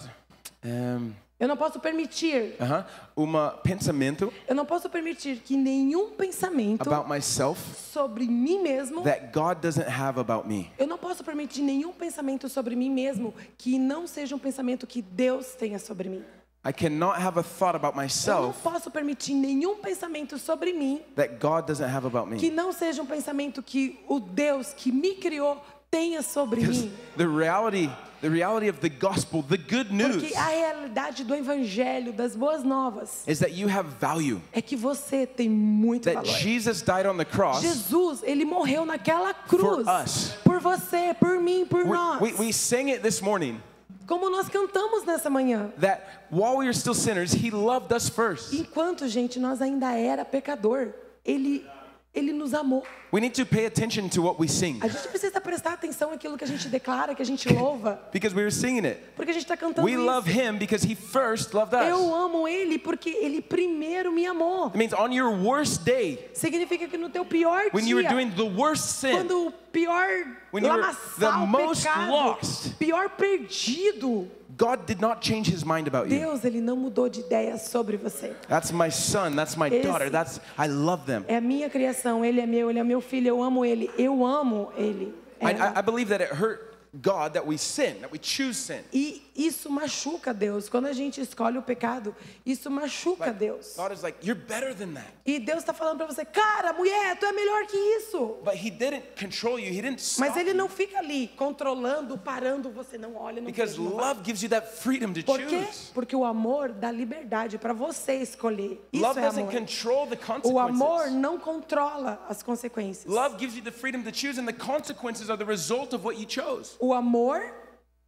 [0.65, 2.85] Um, Eu não posso permitir, uh-huh,
[3.17, 7.61] uma pensamento eu não posso permitir que nenhum pensamento about myself
[7.93, 10.71] sobre mim mesmo, that God doesn't have about me.
[10.79, 15.03] eu não posso permitir nenhum pensamento sobre mim mesmo que não seja um pensamento que
[15.03, 16.23] Deus tenha sobre mim.
[16.67, 21.03] I cannot have a thought about Eu não myself posso permitir nenhum pensamento sobre mim
[21.17, 22.57] that God doesn't have about que me.
[22.57, 26.93] não seja um pensamento que o Deus que me criou tenha sobre Because mim.
[27.19, 27.91] the reality,
[28.25, 32.65] the reality of the gospel, the good news Porque a realidade do evangelho, das boas
[32.65, 34.41] novas, is that you have value.
[34.53, 36.39] é que você tem muito That valor.
[36.39, 37.61] Jesus died on the cross.
[37.61, 40.33] Jesus, ele morreu naquela cruz us.
[40.43, 42.21] por você, por mim, por We, nós.
[42.21, 43.61] we, we sang it this morning
[44.07, 45.71] Como nós cantamos nessa manhã.
[45.79, 48.53] that while we were still sinners, He loved us first.
[48.55, 51.65] Enquanto, gente, nós ainda era pecador, ele
[52.15, 52.83] ele nos amou.
[53.13, 56.37] We need to pay attention to what we sing A gente precisa prestar atenção naquilo
[56.37, 58.99] que a gente declara, que a gente louva, because we were singing it.
[59.17, 60.05] porque a gente está cantando We isso.
[60.05, 62.13] love Him because He first loved Eu us.
[62.13, 64.67] amo ele porque ele primeiro me amou.
[64.69, 68.11] It means on your worst day, Significa que no teu pior when you were dia,
[68.17, 70.07] doing the worst sin, quando o pior
[70.53, 72.79] When you were lamaçal, the most pecado, lost.
[72.79, 76.19] pior perdido, God did not change His mind about you.
[76.19, 78.35] Deus ele não mudou de ideia sobre você.
[78.49, 79.35] That's my son.
[79.35, 80.11] That's my Esse- daughter.
[80.11, 81.25] That's I love them.
[81.29, 84.25] É a minha criação, ele é meu, ele é meu filho, eu amo ele, eu
[84.25, 85.15] amo ele.
[85.41, 85.73] I, Ela.
[85.77, 88.81] I, I believe that it hurt God that we sin, that we choose sin.
[88.93, 90.69] E isso machuca Deus.
[90.69, 93.75] Quando a gente escolhe o pecado, isso machuca Deus.
[93.77, 95.09] God is like, you're better than that.
[95.27, 98.39] E Deus está falando para você, cara, mulher, tu é melhor que isso.
[98.45, 99.69] But He didn't control you.
[99.73, 100.57] He didn't Mas stop ele you.
[100.57, 104.67] não fica ali controlando, parando você, não olha, não Because não love gives you that
[104.81, 105.49] freedom to Por quê?
[105.65, 105.91] choose.
[105.93, 108.81] Porque o amor dá liberdade para você escolher.
[108.93, 109.53] Isso Love é doesn't amor.
[109.61, 111.15] control the O amor consequences.
[111.21, 113.13] não controla as consequências.
[113.13, 116.19] Love gives you the freedom to choose, and the consequences are the result of what
[116.21, 116.77] you chose.
[116.79, 117.41] O amor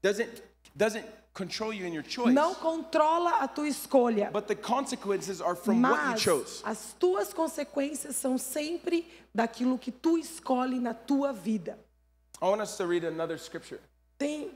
[0.03, 0.43] Doesn't
[0.77, 2.33] doesn't control you in your choice.
[2.33, 4.31] não controla a tua escolha.
[4.31, 6.63] But the consequences are from what you Mas chose.
[6.65, 11.79] as tuas consequências são sempre daquilo que tu escolhe na tua vida.
[12.41, 13.81] I want us to read another scripture.
[14.19, 14.51] Tem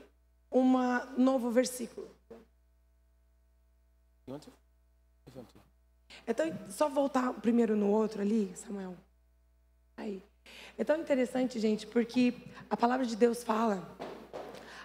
[0.51, 0.63] um
[1.17, 2.07] novo versículo.
[4.27, 4.51] You want to?
[5.27, 5.61] If you want to.
[6.27, 8.95] Então, só voltar primeiro no outro ali, Samuel.
[9.97, 10.21] Aí.
[10.77, 12.33] É tão interessante, gente, porque
[12.69, 13.87] a palavra de Deus fala: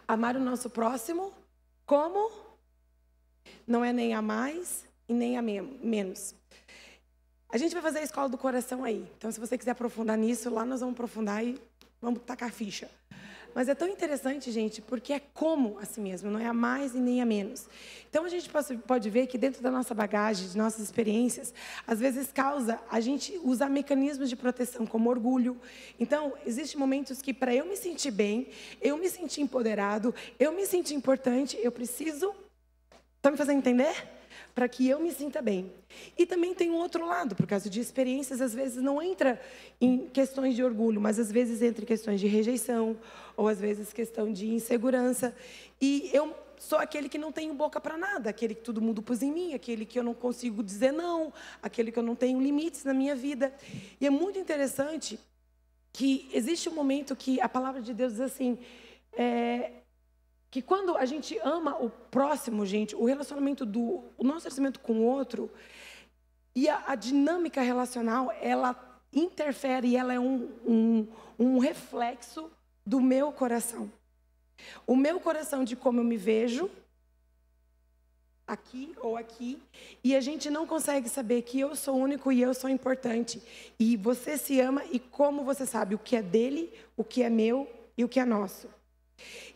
[0.09, 1.33] amar o nosso próximo
[1.85, 2.31] como
[3.66, 6.35] não é nem a mais e nem a men- menos.
[7.49, 9.09] A gente vai fazer a escola do coração aí.
[9.16, 11.61] Então, se você quiser aprofundar nisso, lá nós vamos aprofundar e
[12.01, 12.90] vamos tacar ficha.
[13.57, 16.95] Mas é tão interessante, gente, porque é como a si mesmo, não é a mais
[16.95, 17.66] e nem a menos.
[18.11, 18.51] Então a gente
[18.87, 21.55] pode- ver que dentro da nossa bagagem, de nossas experiências,
[21.87, 25.59] às vezes causa a gente usar mecanismos de proteção, como orgulho.
[25.99, 28.49] Então, existem momentos que para eu me sentir bem,
[28.83, 32.35] eu me sentir empoderado, eu me sentir importante, eu preciso
[33.23, 34.15] Tá me fazendo entender?
[34.57, 35.71] Para que eu me sinta bem.
[36.16, 39.38] E também tem um outro lado, por causa de experiências, às vezes não entra
[39.79, 42.97] em questões de orgulho, mas às vezes entra em questões de rejeição,
[43.37, 45.37] ou às vezes questão de insegurança.
[45.79, 49.21] E eu sou aquele que não tenho boca para nada, aquele que todo mundo pôs
[49.23, 52.83] em mim, aquele que eu não consigo dizer não, aquele que eu não tenho limites
[52.83, 53.53] na minha vida.
[54.01, 55.21] E é muito interessante
[55.92, 58.59] que existe um momento que a palavra de Deus diz assim.
[59.12, 59.71] é,
[60.50, 65.00] que quando a gente ama o próximo, gente, o relacionamento do o nosso relacionamento com
[65.00, 65.50] o outro
[66.54, 68.74] e a, a dinâmica relacional, ela
[69.12, 72.50] interfere e ela é um, um, um reflexo
[72.85, 73.90] do meu coração.
[74.87, 76.70] O meu coração de como eu me vejo
[78.46, 79.61] aqui ou aqui,
[80.04, 83.42] e a gente não consegue saber que eu sou único e eu sou importante.
[83.78, 87.28] E você se ama e como você sabe o que é dele, o que é
[87.28, 88.68] meu e o que é nosso.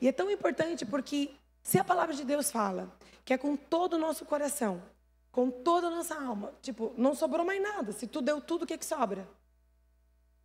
[0.00, 1.30] E é tão importante porque
[1.62, 2.90] se a palavra de Deus fala
[3.24, 4.82] que é com todo o nosso coração,
[5.30, 7.92] com toda a nossa alma, tipo, não sobrou mais nada.
[7.92, 9.28] Se tu deu tudo, o que, que sobra?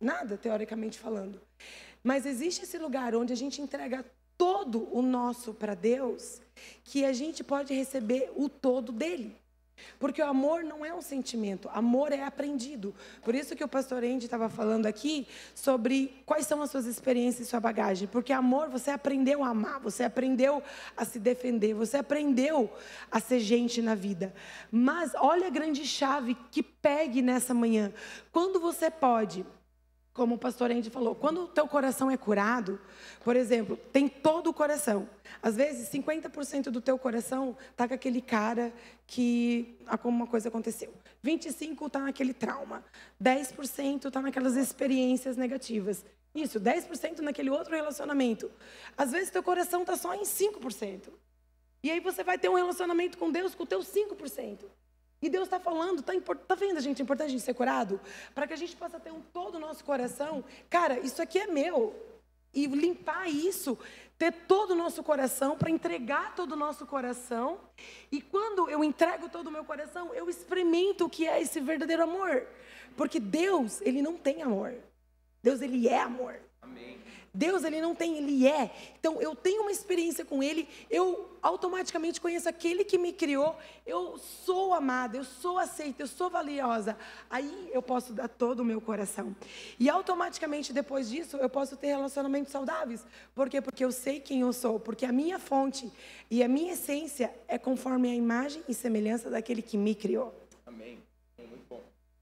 [0.00, 1.40] Nada, teoricamente falando.
[2.02, 4.04] Mas existe esse lugar onde a gente entrega
[4.36, 6.40] todo o nosso para Deus,
[6.84, 9.36] que a gente pode receber o todo dele.
[9.98, 12.94] Porque o amor não é um sentimento, amor é aprendido.
[13.22, 17.46] Por isso que o pastor Andy estava falando aqui sobre quais são as suas experiências
[17.46, 18.08] e sua bagagem.
[18.08, 20.62] Porque amor, você aprendeu a amar, você aprendeu
[20.96, 22.70] a se defender, você aprendeu
[23.10, 24.34] a ser gente na vida.
[24.70, 27.92] Mas olha a grande chave que pegue nessa manhã.
[28.32, 29.44] Quando você pode
[30.16, 32.80] como o pastor Andy falou, quando o teu coração é curado,
[33.22, 35.08] por exemplo, tem todo o coração.
[35.42, 38.72] Às vezes, 50% do teu coração está com aquele cara
[39.06, 40.92] que alguma coisa aconteceu.
[41.22, 42.82] 25% está naquele trauma.
[43.22, 46.02] 10% está naquelas experiências negativas.
[46.34, 48.50] Isso, 10% naquele outro relacionamento.
[48.96, 51.10] Às vezes, teu coração está só em 5%.
[51.82, 54.64] E aí você vai ter um relacionamento com Deus com o teu 5%.
[55.20, 58.00] E Deus está falando, tá, impor- tá vendo, gente, é importante a gente ser curado?
[58.34, 60.44] Para que a gente possa ter um todo o nosso coração.
[60.68, 61.94] Cara, isso aqui é meu.
[62.52, 63.78] E limpar isso,
[64.18, 67.60] ter todo o nosso coração, para entregar todo o nosso coração.
[68.10, 72.02] E quando eu entrego todo o meu coração, eu experimento o que é esse verdadeiro
[72.02, 72.46] amor.
[72.96, 74.74] Porque Deus, ele não tem amor.
[75.42, 76.40] Deus, ele é amor.
[77.36, 78.70] Deus, ele não tem, ele é.
[78.98, 84.18] Então, eu tenho uma experiência com ele, eu automaticamente conheço aquele que me criou, eu
[84.18, 86.96] sou amada, eu sou aceita, eu sou valiosa.
[87.28, 89.36] Aí eu posso dar todo o meu coração.
[89.78, 93.04] E automaticamente depois disso, eu posso ter relacionamentos saudáveis.
[93.34, 93.60] Por quê?
[93.60, 95.92] Porque eu sei quem eu sou, porque a minha fonte
[96.30, 100.34] e a minha essência é conforme a imagem e semelhança daquele que me criou.
[100.64, 101.05] Amém.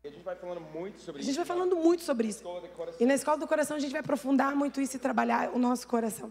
[0.04, 2.44] A gente vai falando muito sobre A gente vai falando muito sobre isso.
[3.00, 5.88] E na escola do coração a gente vai aprofundar muito isso e trabalhar o nosso
[5.88, 6.30] coração.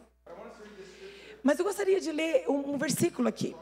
[1.42, 3.56] Mas eu gostaria de ler um, um versículo aqui.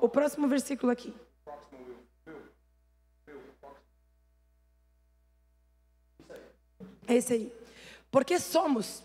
[0.00, 1.14] O próximo versículo aqui.
[7.06, 7.52] É esse aí.
[8.10, 9.02] Porque somos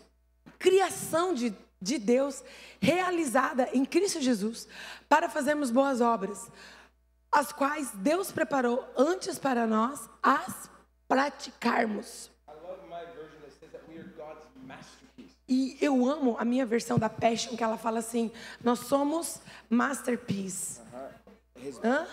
[0.58, 2.42] criação de, de Deus
[2.80, 4.66] realizada em Cristo Jesus
[5.08, 6.50] para fazermos boas obras,
[7.32, 10.70] as quais Deus preparou antes para nós as
[11.08, 12.30] praticarmos.
[15.48, 18.30] E eu amo a minha versão da Passion, que ela fala assim:
[18.62, 20.80] nós somos masterpiece.
[21.82, 22.06] Hã?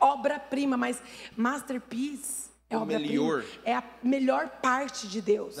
[0.00, 1.02] Obra-prima, mas
[1.36, 3.44] masterpiece é O melhor.
[3.64, 5.56] É a melhor parte de Deus.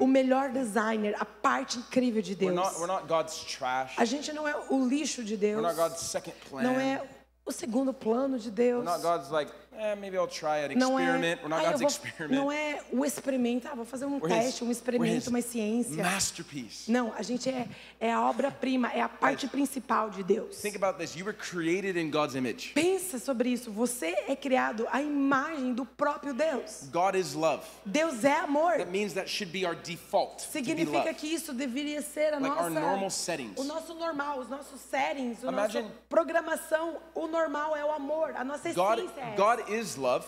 [0.00, 2.54] O melhor designer, a parte incrível de We're Deus.
[2.54, 3.94] not, we're not God's trash.
[3.98, 5.62] A gente não é o lixo de Deus.
[5.62, 6.62] We're not.
[6.62, 7.02] Não é
[7.46, 8.84] o segundo plano de Deus.
[8.84, 11.40] Not God's like, eh, maybe I'll try it, Não experiment.
[11.40, 12.34] é, We're not "Ai, eu God's vou- experiment.
[12.40, 15.30] não é o experimento, ah, vou fazer um We're his- teste, um we're his experimento,
[15.30, 16.02] uma ciência.
[16.02, 16.90] Masterpiece.
[16.90, 17.66] Não, a gente é,
[18.00, 20.60] é a obra-prima, é a parte principal de Deus.
[20.60, 21.14] Think about this.
[21.16, 22.72] You were created in God's image.
[22.74, 23.70] Pensa sobre isso.
[23.70, 26.88] Você é criado à imagem do próprio Deus.
[26.92, 27.62] God is love.
[27.84, 28.78] Deus é amor.
[28.78, 31.14] That means that should be our default to be Significa love.
[31.14, 33.58] que isso deveria ser a Like our nossa, normal settings.
[33.60, 36.96] o nosso normal, os nossos settings, a Imagine- nossa programação.
[37.14, 39.36] O normal é o amor, a nossa God, essência é essa.
[39.36, 40.24] God is love.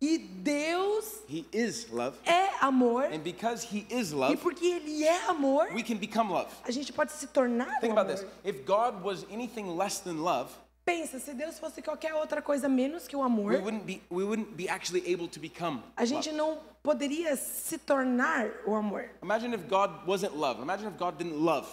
[0.00, 2.16] E Deus He is love.
[2.24, 3.04] é amor.
[3.12, 6.48] And because He is E love, porque Ele é amor, we can become love.
[6.64, 8.22] a gente pode se tornar Think um about amor.
[8.22, 8.26] this.
[8.44, 10.50] If God was anything less than love,
[10.86, 14.24] Pensa, se Deus fosse qualquer outra coisa menos que o we amor, wouldn't be we
[14.24, 15.82] wouldn't be actually able to become.
[15.96, 16.36] a gente love.
[16.38, 19.10] não poderia se tornar o amor.
[19.22, 20.62] Imagine if God wasn't love.
[20.62, 21.66] Imagine if God didn't love.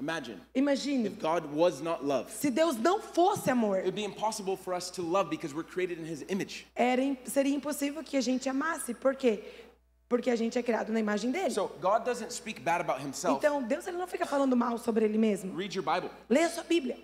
[0.00, 2.30] Imagine Imagine, if God was not love.
[2.30, 5.62] se Deus não fosse amor, It would be impossible for us to love because we're
[5.68, 6.66] created in His image.
[6.74, 8.94] era, seria impossível que a gente amasse.
[8.94, 9.42] Por quê?
[10.08, 11.50] Porque a gente é criado na imagem dele.
[11.50, 13.36] So God doesn't speak bad about Himself.
[13.38, 15.56] Então, Deus ele não fica falando mal sobre ele mesmo.
[15.56, 16.10] Read your Bible.
[16.28, 16.96] Leia a sua Bíblia.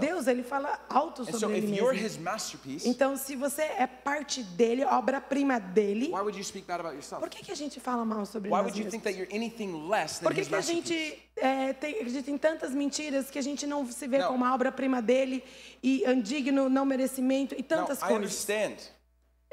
[0.00, 2.06] Deus ele fala alto so sobre if ele you're mesmo.
[2.06, 6.80] His masterpiece, Então, se você é parte dele, obra-prima dele, why would you speak bad
[6.80, 7.20] about yourself?
[7.20, 8.90] por que, que a gente fala mal sobre Why nós would you mesmos?
[8.92, 12.38] think that you're anything less than Por que, que a gente é, tem, acredita em
[12.38, 14.28] tantas mentiras que a gente não se vê Não.
[14.28, 15.42] como a obra-prima dele
[15.82, 18.46] e indigno, não merecimento e Now, tantas I coisas?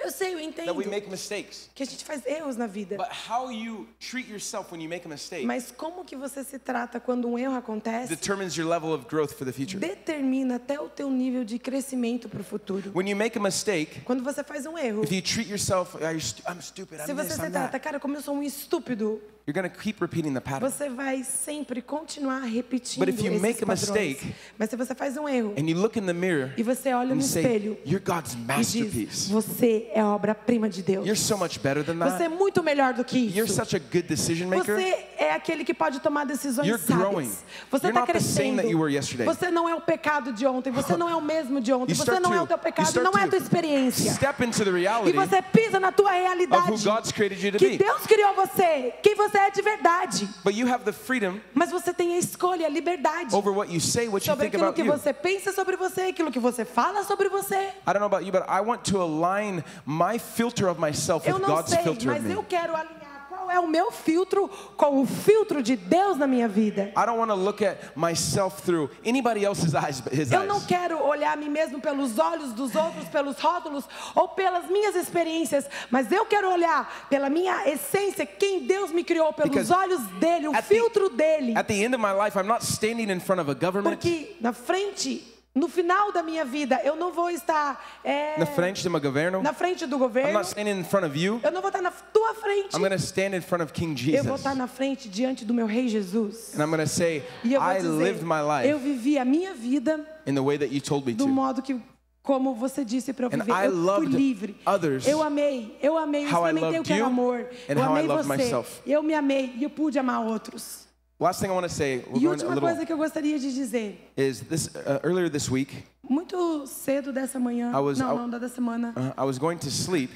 [0.04, 2.98] Eu sei, eu that entendo we make mistakes, que a gente faz erros na vida.
[2.98, 6.60] but how you treat yourself when you make a mistake Mas como que você se
[6.60, 9.80] trata quando um erro acontece determines your level of growth for the future.
[9.80, 12.92] determina até o teu nível de crescimento para o futuro.
[12.94, 16.12] When you make a mistake, Quando você faz um erro, if you treat yourself, "Ah,
[16.12, 18.44] you're stu- I'm stupid, se I'm você this, se trata, cara, como eu sou um
[18.44, 20.70] estúpido, you're gonna keep repeating the pattern.
[20.72, 23.90] você vai sempre continuar repetindo But if you esses make a padrões.
[23.90, 26.94] mistake, Mas se você faz um erro And you look in the mirror e você
[26.94, 29.30] olha no say, espelho You're God's e diz, masterpiece.
[29.32, 31.06] você é a obra-prima de Deus.
[31.06, 32.36] You're so much better than Você é that.
[32.36, 33.56] muito melhor do que You're isso.
[33.56, 34.76] such a good decision maker.
[34.76, 37.26] Você é aquele que pode tomar decisões You're growing.
[37.26, 37.44] sábias.
[37.70, 38.56] Você You're está not the same crescendo.
[38.62, 39.26] that you were yesterday.
[39.26, 40.72] Você não é o pecado de ontem.
[40.72, 41.94] Você não é o mesmo de ontem.
[41.94, 43.02] Você não é to- o teu pecado.
[43.04, 44.12] Não é a to tua experiência.
[44.14, 46.72] Step into the E reality você pisa na tua of realidade.
[46.72, 47.78] who God's created you to Que be.
[47.78, 48.94] Deus criou você.
[49.02, 50.30] Quem você é de verdade.
[50.43, 53.34] But you have the freedom Mas você tem a escolha, a liberdade.
[53.36, 56.02] over what you say, what you Sobre think aquilo about que você pensa sobre você,
[56.04, 57.56] aquilo que você fala sobre você.
[57.56, 61.36] I don't know about you, but I want to align my filter of myself Eu
[61.36, 63.12] with não sei, mas eu quero alinhar
[63.44, 66.92] qual é o meu filtro com o filtro de Deus na minha vida.
[66.96, 70.56] I don't want to look at myself through anybody else's eyes but His Eu não
[70.58, 70.66] eyes.
[70.66, 75.66] quero olhar a mim mesmo pelos olhos dos outros, pelos rótulos ou pelas minhas experiências,
[75.92, 80.48] mas eu quero olhar pela minha essência, quem Deus me criou, pelos Because olhos dele,
[80.48, 81.54] o at the- filtro dele.
[81.58, 84.00] At the end of my life, I'm not standing in front of a government.
[84.00, 88.82] Porque na frente no final da minha vida, eu não vou estar é, na frente
[88.82, 89.41] de um governo.
[89.41, 90.34] na frente do I'm governo.
[90.34, 91.39] not standing in front of you.
[91.43, 92.76] Eu não vou estar na tua frente.
[92.76, 94.39] I'm going to stand in front of King Eu vou Jesus.
[94.39, 96.54] estar na frente diante do meu Rei Jesus.
[96.58, 99.18] And I'm going to say, E eu vou I dizer, lived my eu life vivi
[99.20, 101.30] a minha vida in the way that you told me do to.
[101.30, 101.80] modo que
[102.24, 103.51] como você disse para eu viver.
[103.66, 104.56] Eu fui livre.
[104.66, 107.47] others Eu amei, eu amei, eu experimentei o que era amor.
[107.68, 108.28] Eu amei você.
[108.28, 108.82] myself.
[108.88, 110.88] Eu me amei e eu pude amar outros.
[111.24, 112.97] Last thing I want to say, we're E going a última little, coisa que eu
[112.97, 117.97] gostaria de dizer, is this uh, earlier this week, muito cedo dessa manhã, I was-
[117.97, 120.11] não, I- não, da semana, uh, I was going to sleep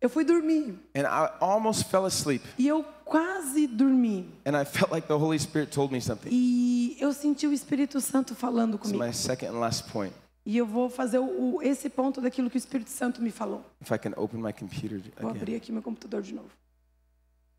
[0.00, 2.42] eu fui dormir and I almost fell asleep.
[2.58, 4.28] e eu quase dormi.
[4.44, 6.28] And I felt like the Holy Spirit told me something.
[6.32, 8.98] E eu senti o Espírito Santo falando comigo.
[8.98, 10.12] my second and last point.
[10.44, 13.64] E eu vou fazer o, esse ponto daquilo que o Espírito Santo me falou.
[13.80, 15.40] If I can open my computer Vou again.
[15.40, 16.48] abrir aqui meu computador de novo.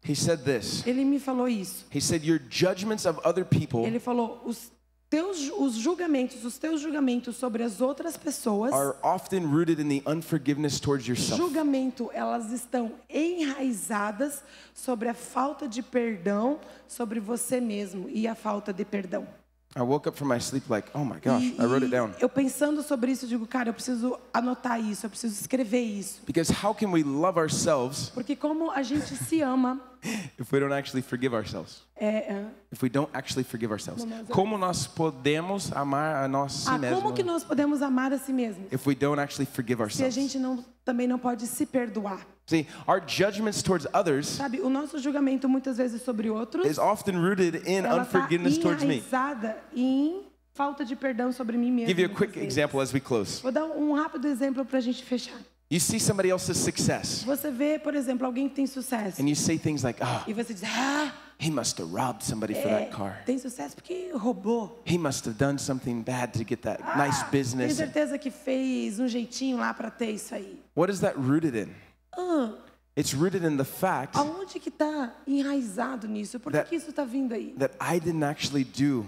[0.07, 0.85] He said this.
[0.85, 1.85] Ele me falou isso.
[1.93, 4.71] He said, Your judgments of other people Ele falou: os
[5.09, 10.01] teus os julgamentos, os teus julgamentos sobre as outras pessoas, are often rooted in the
[10.09, 11.37] unforgiveness towards yourself.
[11.41, 14.43] julgamento, elas estão enraizadas
[14.73, 19.27] sobre a falta de perdão sobre você mesmo e a falta de perdão.
[19.75, 22.11] I woke up from my sleep like, oh my gosh, E- I wrote it down.
[22.19, 26.21] eu pensando sobre isso, digo, cara, eu preciso anotar isso, eu preciso escrever isso.
[26.27, 29.81] Because how can we love ourselves Porque como a gente se ama,
[30.39, 31.83] if we don't actually forgive ourselves?
[31.95, 34.05] é, é, If we don't actually forgive ourselves?
[34.29, 38.17] Como nós podemos amar a nós si ah, mesmo como que nós podemos amar a
[38.17, 38.65] si mesmo?
[38.71, 40.13] if we don't actually forgive Se a ourselves?
[40.15, 42.25] gente não, também não pode se perdoar.
[42.45, 47.15] See, our judgments towards others Sabe, o nosso julgamento muitas vezes sobre outros, is often
[47.17, 48.95] rooted in ela está unforgiveness towards me.
[48.97, 50.23] enraizada em
[50.53, 51.87] falta de perdão sobre mim mesmo.
[51.87, 52.57] Give you a muitas quick vezes.
[52.57, 53.41] example as we close.
[53.41, 55.39] Vou dar um rápido exemplo para a gente fechar.
[55.73, 59.35] You see somebody else's success Você vê, por exemplo, alguém que tem sucesso and you
[59.35, 62.85] say things like, ah, e você diz, ah, he must have robbed somebody for é,
[62.85, 63.23] that car.
[63.25, 64.79] tem sucesso porque roubou.
[64.85, 67.73] He must have done something bad to get that nice Ah, Tenho business.
[67.75, 70.61] certeza que fez um jeitinho lá para ter isso aí.
[70.75, 71.69] What is that rooted in?
[72.15, 72.51] Ah,
[72.95, 76.39] It's rooted in the fact aonde que está enraizado nisso?
[76.39, 77.55] Por que, That- que isso está vindo aí?
[77.57, 79.07] that I didn't actually do.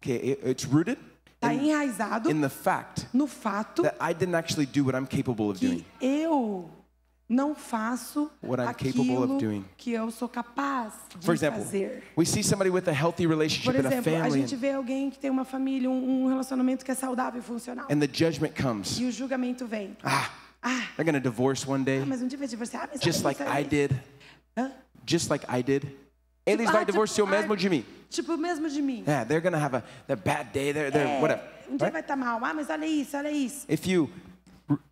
[0.00, 0.96] Okay, it- it's rooted
[1.50, 5.06] Está in, enraizado in the fact no fato that I didn't actually do what I'm
[5.06, 5.84] capable of doing.
[6.00, 6.70] eu
[7.28, 9.64] não faço What I'm capable of doing.
[9.76, 12.02] que eu sou capaz de For example, fazer.
[12.16, 14.72] we see somebody with a healthy Por relationship in a exemplo, a family, gente vê
[14.72, 17.86] alguém que tem uma família, um, um relacionamento que é saudável e funcional.
[17.90, 18.98] and the judgment comes.
[18.98, 19.96] E o julgamento vem.
[20.02, 20.30] Ah,
[20.66, 22.88] Ah, they're gonna divorce one ah, day, mas um dia vai divorciar.
[22.90, 23.90] Mas just like I did.
[24.56, 24.70] Hã?
[25.06, 25.86] Just like I did.
[26.46, 27.84] Eles ah, vai tipo, divorciar o ah, mesmo de mim.
[28.10, 29.02] Tipo, mesmo de mim.
[29.06, 30.72] Yeah, they're gonna have a, a bad day.
[30.72, 31.42] They're, they're É, whatever.
[31.68, 31.92] um dia right?
[31.92, 32.38] vai estar mal.
[32.44, 33.64] Ah, mas olha isso, olha isso.
[33.68, 34.10] If you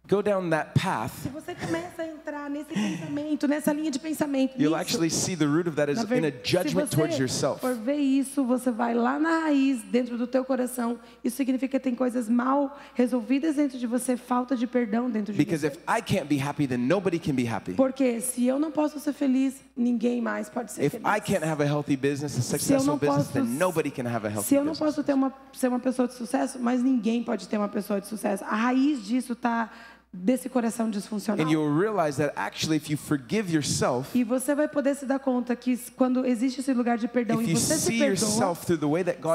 [0.09, 4.55] go down that path, Se você começa a entrar nesse pensamento, nessa linha de pensamento,
[4.59, 7.15] you'll nisso, actually see the root of that is ver- in a judgment se towards
[7.17, 7.61] você yourself.
[7.61, 10.99] for ver isso, você vai lá na raiz, dentro do teu coração.
[11.23, 15.39] Isso significa que tem coisas mal resolvidas dentro de você, falta de perdão dentro de
[15.39, 15.69] Because você.
[15.69, 17.73] if I can't be happy, then nobody can be happy.
[17.75, 21.07] Porque se eu não posso ser feliz, ninguém mais pode ser If feliz.
[21.17, 24.31] I can't have a healthy business, a successful business, posso, then nobody can have a
[24.31, 24.91] healthy se eu não business.
[24.95, 28.09] posso ter uma, ser uma pessoa de sucesso, mas ninguém pode ter uma pessoa de
[28.09, 28.45] sucesso.
[28.45, 29.71] A raiz disso está
[30.13, 31.45] desse coração disfuncional.
[31.47, 35.19] And you'll realize that actually, if you forgive yourself, E você vai poder se dar
[35.19, 38.57] conta que quando existe esse lugar de perdão e you você se perdoa,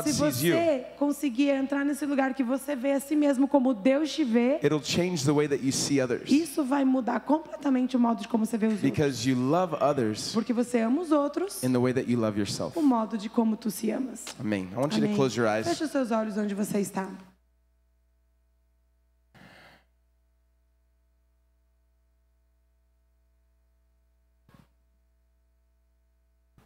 [0.03, 3.73] se sees you, você conseguir entrar nesse lugar que você vê a si mesmo como
[3.73, 6.29] Deus te vê, it'll change the way that you see others.
[6.29, 8.91] isso vai mudar completamente o modo de como você vê os outros.
[8.91, 12.37] Because you love others Porque você ama os outros, in the way that you love
[12.37, 12.77] yourself.
[12.77, 14.23] o modo de como tu se amas.
[14.39, 14.69] Amen.
[14.73, 15.15] I want you to Amém.
[15.15, 15.67] close your eyes.
[15.67, 17.09] Feche os seus olhos onde você está.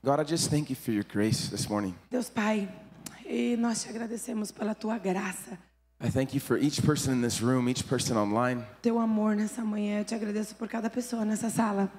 [0.04, 1.94] God, I just thank you for your grace this morning.
[2.10, 2.68] Deus Pai,
[3.26, 5.58] e nós te agradecemos pela tua graça,
[6.04, 8.64] I thank you for each person in this room, each person online.
[8.82, 10.00] teu amor nessa manhã.
[10.00, 11.92] Eu te agradeço por cada pessoa nessa sala,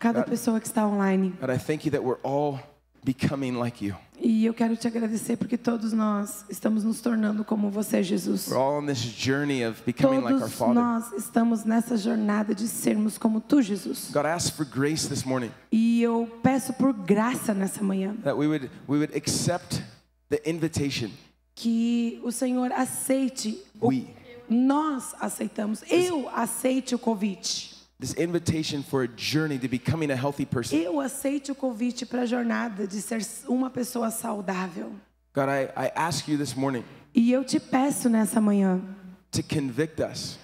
[0.00, 1.32] cada God- pessoa que está online.
[1.40, 2.58] God, I thank you that we're all
[3.04, 3.94] becoming like you.
[4.20, 8.48] E eu quero te agradecer porque todos nós estamos nos tornando como você, Jesus.
[8.48, 10.74] We're all on this journey of becoming like our Todos Father.
[10.74, 14.10] nós estamos nessa jornada de sermos como tu, Jesus.
[14.12, 18.36] God, I ask for grace this morning E eu peço por graça nessa manhã that
[18.36, 19.82] we would we would accept
[20.28, 21.10] the invitation.
[21.54, 24.08] que o Senhor aceite, o, We
[24.50, 27.77] nós aceitamos, eu aceite o convite.
[28.00, 30.76] This invitation for a journey to becoming a healthy person.
[30.76, 34.92] Eu aceite o convite para a jornada de ser uma pessoa saudável.
[35.34, 36.84] God, I, I ask you this morning
[37.14, 38.80] E eu te peço nessa manhã,
[39.32, 40.38] to convict us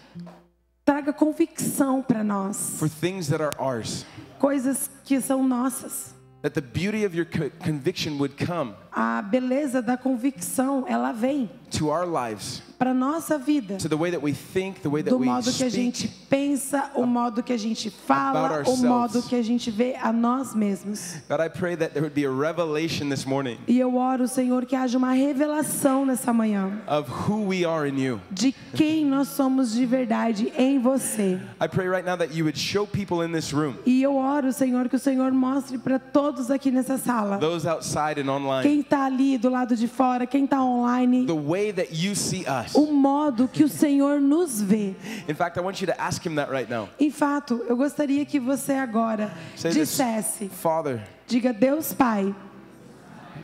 [0.85, 4.05] traga convicção para nós, for things that are ours.
[4.39, 6.13] coisas que são nossas.
[6.43, 11.51] That the beauty of your co- conviction would come A beleza da convicção, ela vem
[11.77, 13.77] to our lives, para nossa vida.
[13.79, 16.07] to the way that we think, the way that Do we modo que a gente
[16.31, 20.55] pensa, o modo que a gente fala, o modo que a gente vê a nós
[20.55, 21.17] mesmos.
[21.29, 24.65] God, I pray that there would be a revelation this morning E eu oro, Senhor,
[24.67, 28.21] que haja uma revelação nessa manhã of who we are in you.
[28.31, 31.41] de quem nós somos de verdade em você.
[31.61, 34.53] I pray right now that you would show people in this room, E eu oro,
[34.53, 37.39] Senhor, que o Senhor mostre para todos aqui nessa sala.
[37.39, 41.33] those outside and online, Quem está ali do lado de fora, quem está online, the
[41.33, 42.75] way that you see us.
[42.75, 44.95] o modo que o Senhor nos vê.
[45.29, 46.89] In fact, I want you to ask him that right now.
[47.01, 52.35] Em fato, eu gostaria que você agora Say this, dissesse, Father, diga Deus Pai,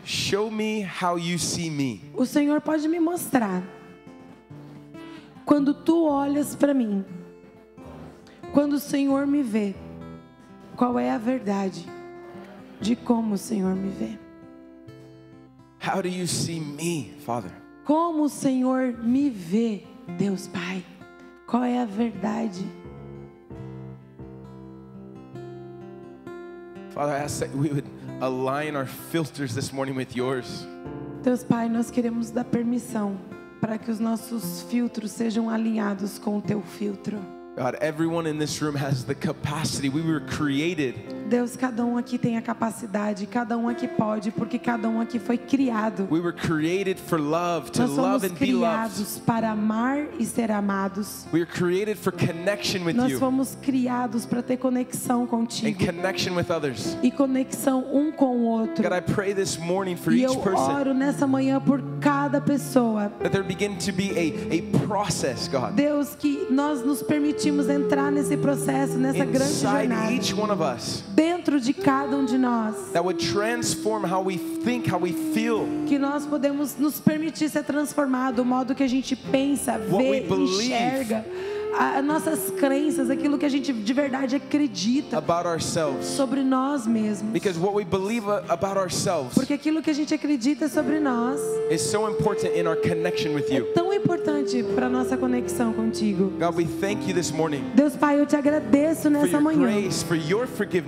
[0.04, 2.00] show me how you see me.
[2.14, 3.62] o Senhor pode me mostrar.
[5.44, 7.04] Quando tu olhas para mim,
[8.52, 9.74] quando o Senhor me vê,
[10.76, 11.84] qual é a verdade
[12.80, 14.18] de como o Senhor me vê?
[15.80, 17.50] How do you see me, Father?
[17.86, 19.82] Como o Senhor me vê,
[20.18, 20.84] Deus Pai?
[21.46, 22.66] Qual é a verdade?
[26.90, 27.86] Father, I ask that we would
[28.20, 30.66] align our filters this morning with yours.
[31.22, 33.16] Deus Pai, nós queremos dar permissão
[33.58, 37.18] para que os nossos filtros sejam alinhados com o teu filtro.
[37.56, 39.88] God, everyone in this room has the capacity.
[39.88, 40.94] We were created
[41.30, 45.20] Deus, cada um aqui tem a capacidade, cada um aqui pode, porque cada um aqui
[45.20, 46.08] foi criado.
[46.10, 48.58] We were created for love, to Nós somos love and be loved.
[48.96, 51.26] criados para amar e ser amados.
[51.32, 55.86] We were created for connection with Nós you fomos criados para ter conexão and contigo
[55.86, 56.96] connection with others.
[57.00, 58.82] e conexão um com o outro.
[58.82, 63.12] God, I pray this morning for E each eu oro nessa manhã por cada pessoa.
[63.20, 68.10] that there begin to be a, a process, God, Deus, que nós nos permitimos entrar
[68.10, 72.38] nesse processo, nessa grande inside jornada, each one of us dentro de cada um de
[72.38, 72.74] nós,
[74.64, 78.88] think, how we feel, que nós podemos nos permitir ser transformado, o modo que a
[78.88, 80.64] gente pensa, vê, believe.
[80.64, 86.06] enxerga, a- as nossas crenças, aquilo que a gente de verdade acredita about ourselves.
[86.06, 87.32] sobre nós mesmos.
[87.32, 91.40] Because what we believe a- about ourselves Porque aquilo que a gente acredita sobre nós
[91.70, 96.32] is so important in our connection with é tão importante para nossa conexão contigo.
[96.38, 99.60] God, we thank you this morning Deus Pai, eu te agradeço nessa manhã.
[99.70, 100.04] grace,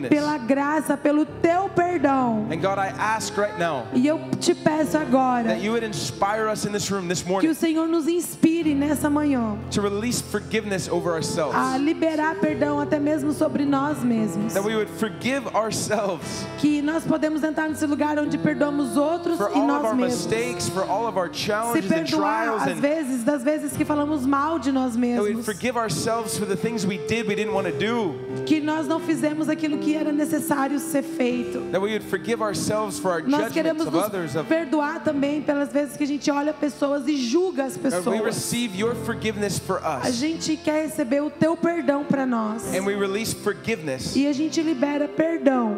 [0.08, 2.46] pela graça, pelo teu perdão.
[2.50, 6.48] And God, I ask right now E eu te peço agora that you would inspire
[6.50, 10.22] us in this room this que morning o Senhor nos inspire nessa manhã to release
[10.22, 11.56] forgiveness over a ourselves.
[11.80, 14.52] liberar perdão até mesmo sobre nós mesmos.
[14.54, 19.50] That we would forgive ourselves Que nós podemos entrar nesse lugar onde perdoamos outros for
[19.50, 20.26] e all of nós our mesmos.
[20.26, 23.76] mistakes, for all of our Se challenges and perdoar trials, às and vezes, das vezes
[23.76, 25.44] que falamos mal de nós that we'd mesmos.
[25.44, 28.14] forgive ourselves for the things we did we didn't want to do.
[28.46, 31.60] Que nós não fizemos aquilo que era necessário ser feito.
[31.70, 35.42] That we would forgive ourselves for our Nós judgments queremos of others, of perdoar também
[35.42, 38.24] pelas vezes que a gente olha pessoas e julga as that we pessoas.
[38.24, 42.64] receive your forgiveness for A gente quer receber o teu perdão para nós.
[42.74, 45.76] And we release forgiveness E a gente libera perdão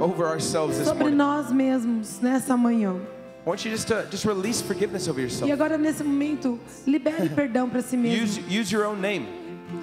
[0.84, 2.94] sobre nós mesmos nessa manhã.
[3.46, 5.52] I want you just to just release forgiveness over E yourself.
[5.52, 8.24] agora nesse momento, libere perdão para si mesmo.
[8.24, 9.26] Use use your own name.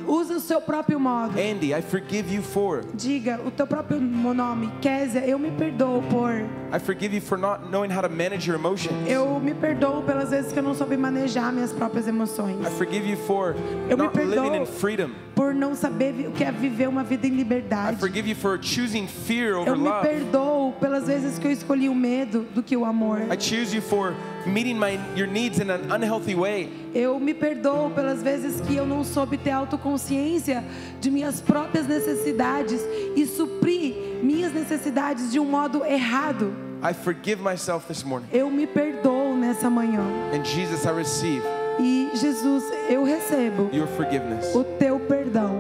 [0.08, 1.34] Usa o seu próprio modo.
[1.40, 2.84] Andy, I forgive you for.
[2.94, 4.70] Diga o teu próprio nome.
[4.82, 6.32] Késia, eu me perdoo por.
[6.74, 8.96] I forgive you for not knowing how to manage your emotions.
[9.08, 12.58] Eu me perdoo pelas vezes que eu não soube manejar minhas próprias emoções.
[12.66, 13.56] I forgive you for
[13.90, 15.10] Eu me not living in freedom.
[15.36, 17.98] por não saber o que é viver uma vida em I liberdade.
[18.00, 20.08] forgive you for choosing fear over Eu me love.
[20.08, 23.20] perdoo pelas vezes que eu escolhi o medo do que o amor.
[23.32, 24.14] I choose you for
[24.46, 26.70] meeting my your needs in an unhealthy way.
[26.94, 30.64] Eu me perdoo pelas vezes que eu não soube ter autoconsciência
[31.00, 32.82] de minhas próprias necessidades
[33.16, 36.54] e suprir minhas necessidades de um modo errado.
[36.84, 38.28] I forgive myself this morning.
[38.34, 40.02] Eu me perdoo nessa manhã.
[40.34, 41.44] And Jesus, I receive
[41.80, 44.54] E Jesus, eu recebo your forgiveness.
[44.56, 45.56] o teu perdão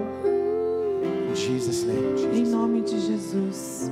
[1.32, 2.14] In Jesus' name.
[2.14, 2.50] em Jesus.
[2.52, 3.92] nome de Jesus.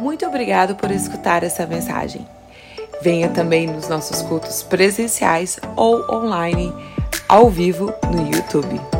[0.00, 2.26] Muito obrigado por escutar essa mensagem.
[3.06, 6.74] Venha também nos nossos cultos presenciais ou online,
[7.28, 8.95] ao vivo no YouTube.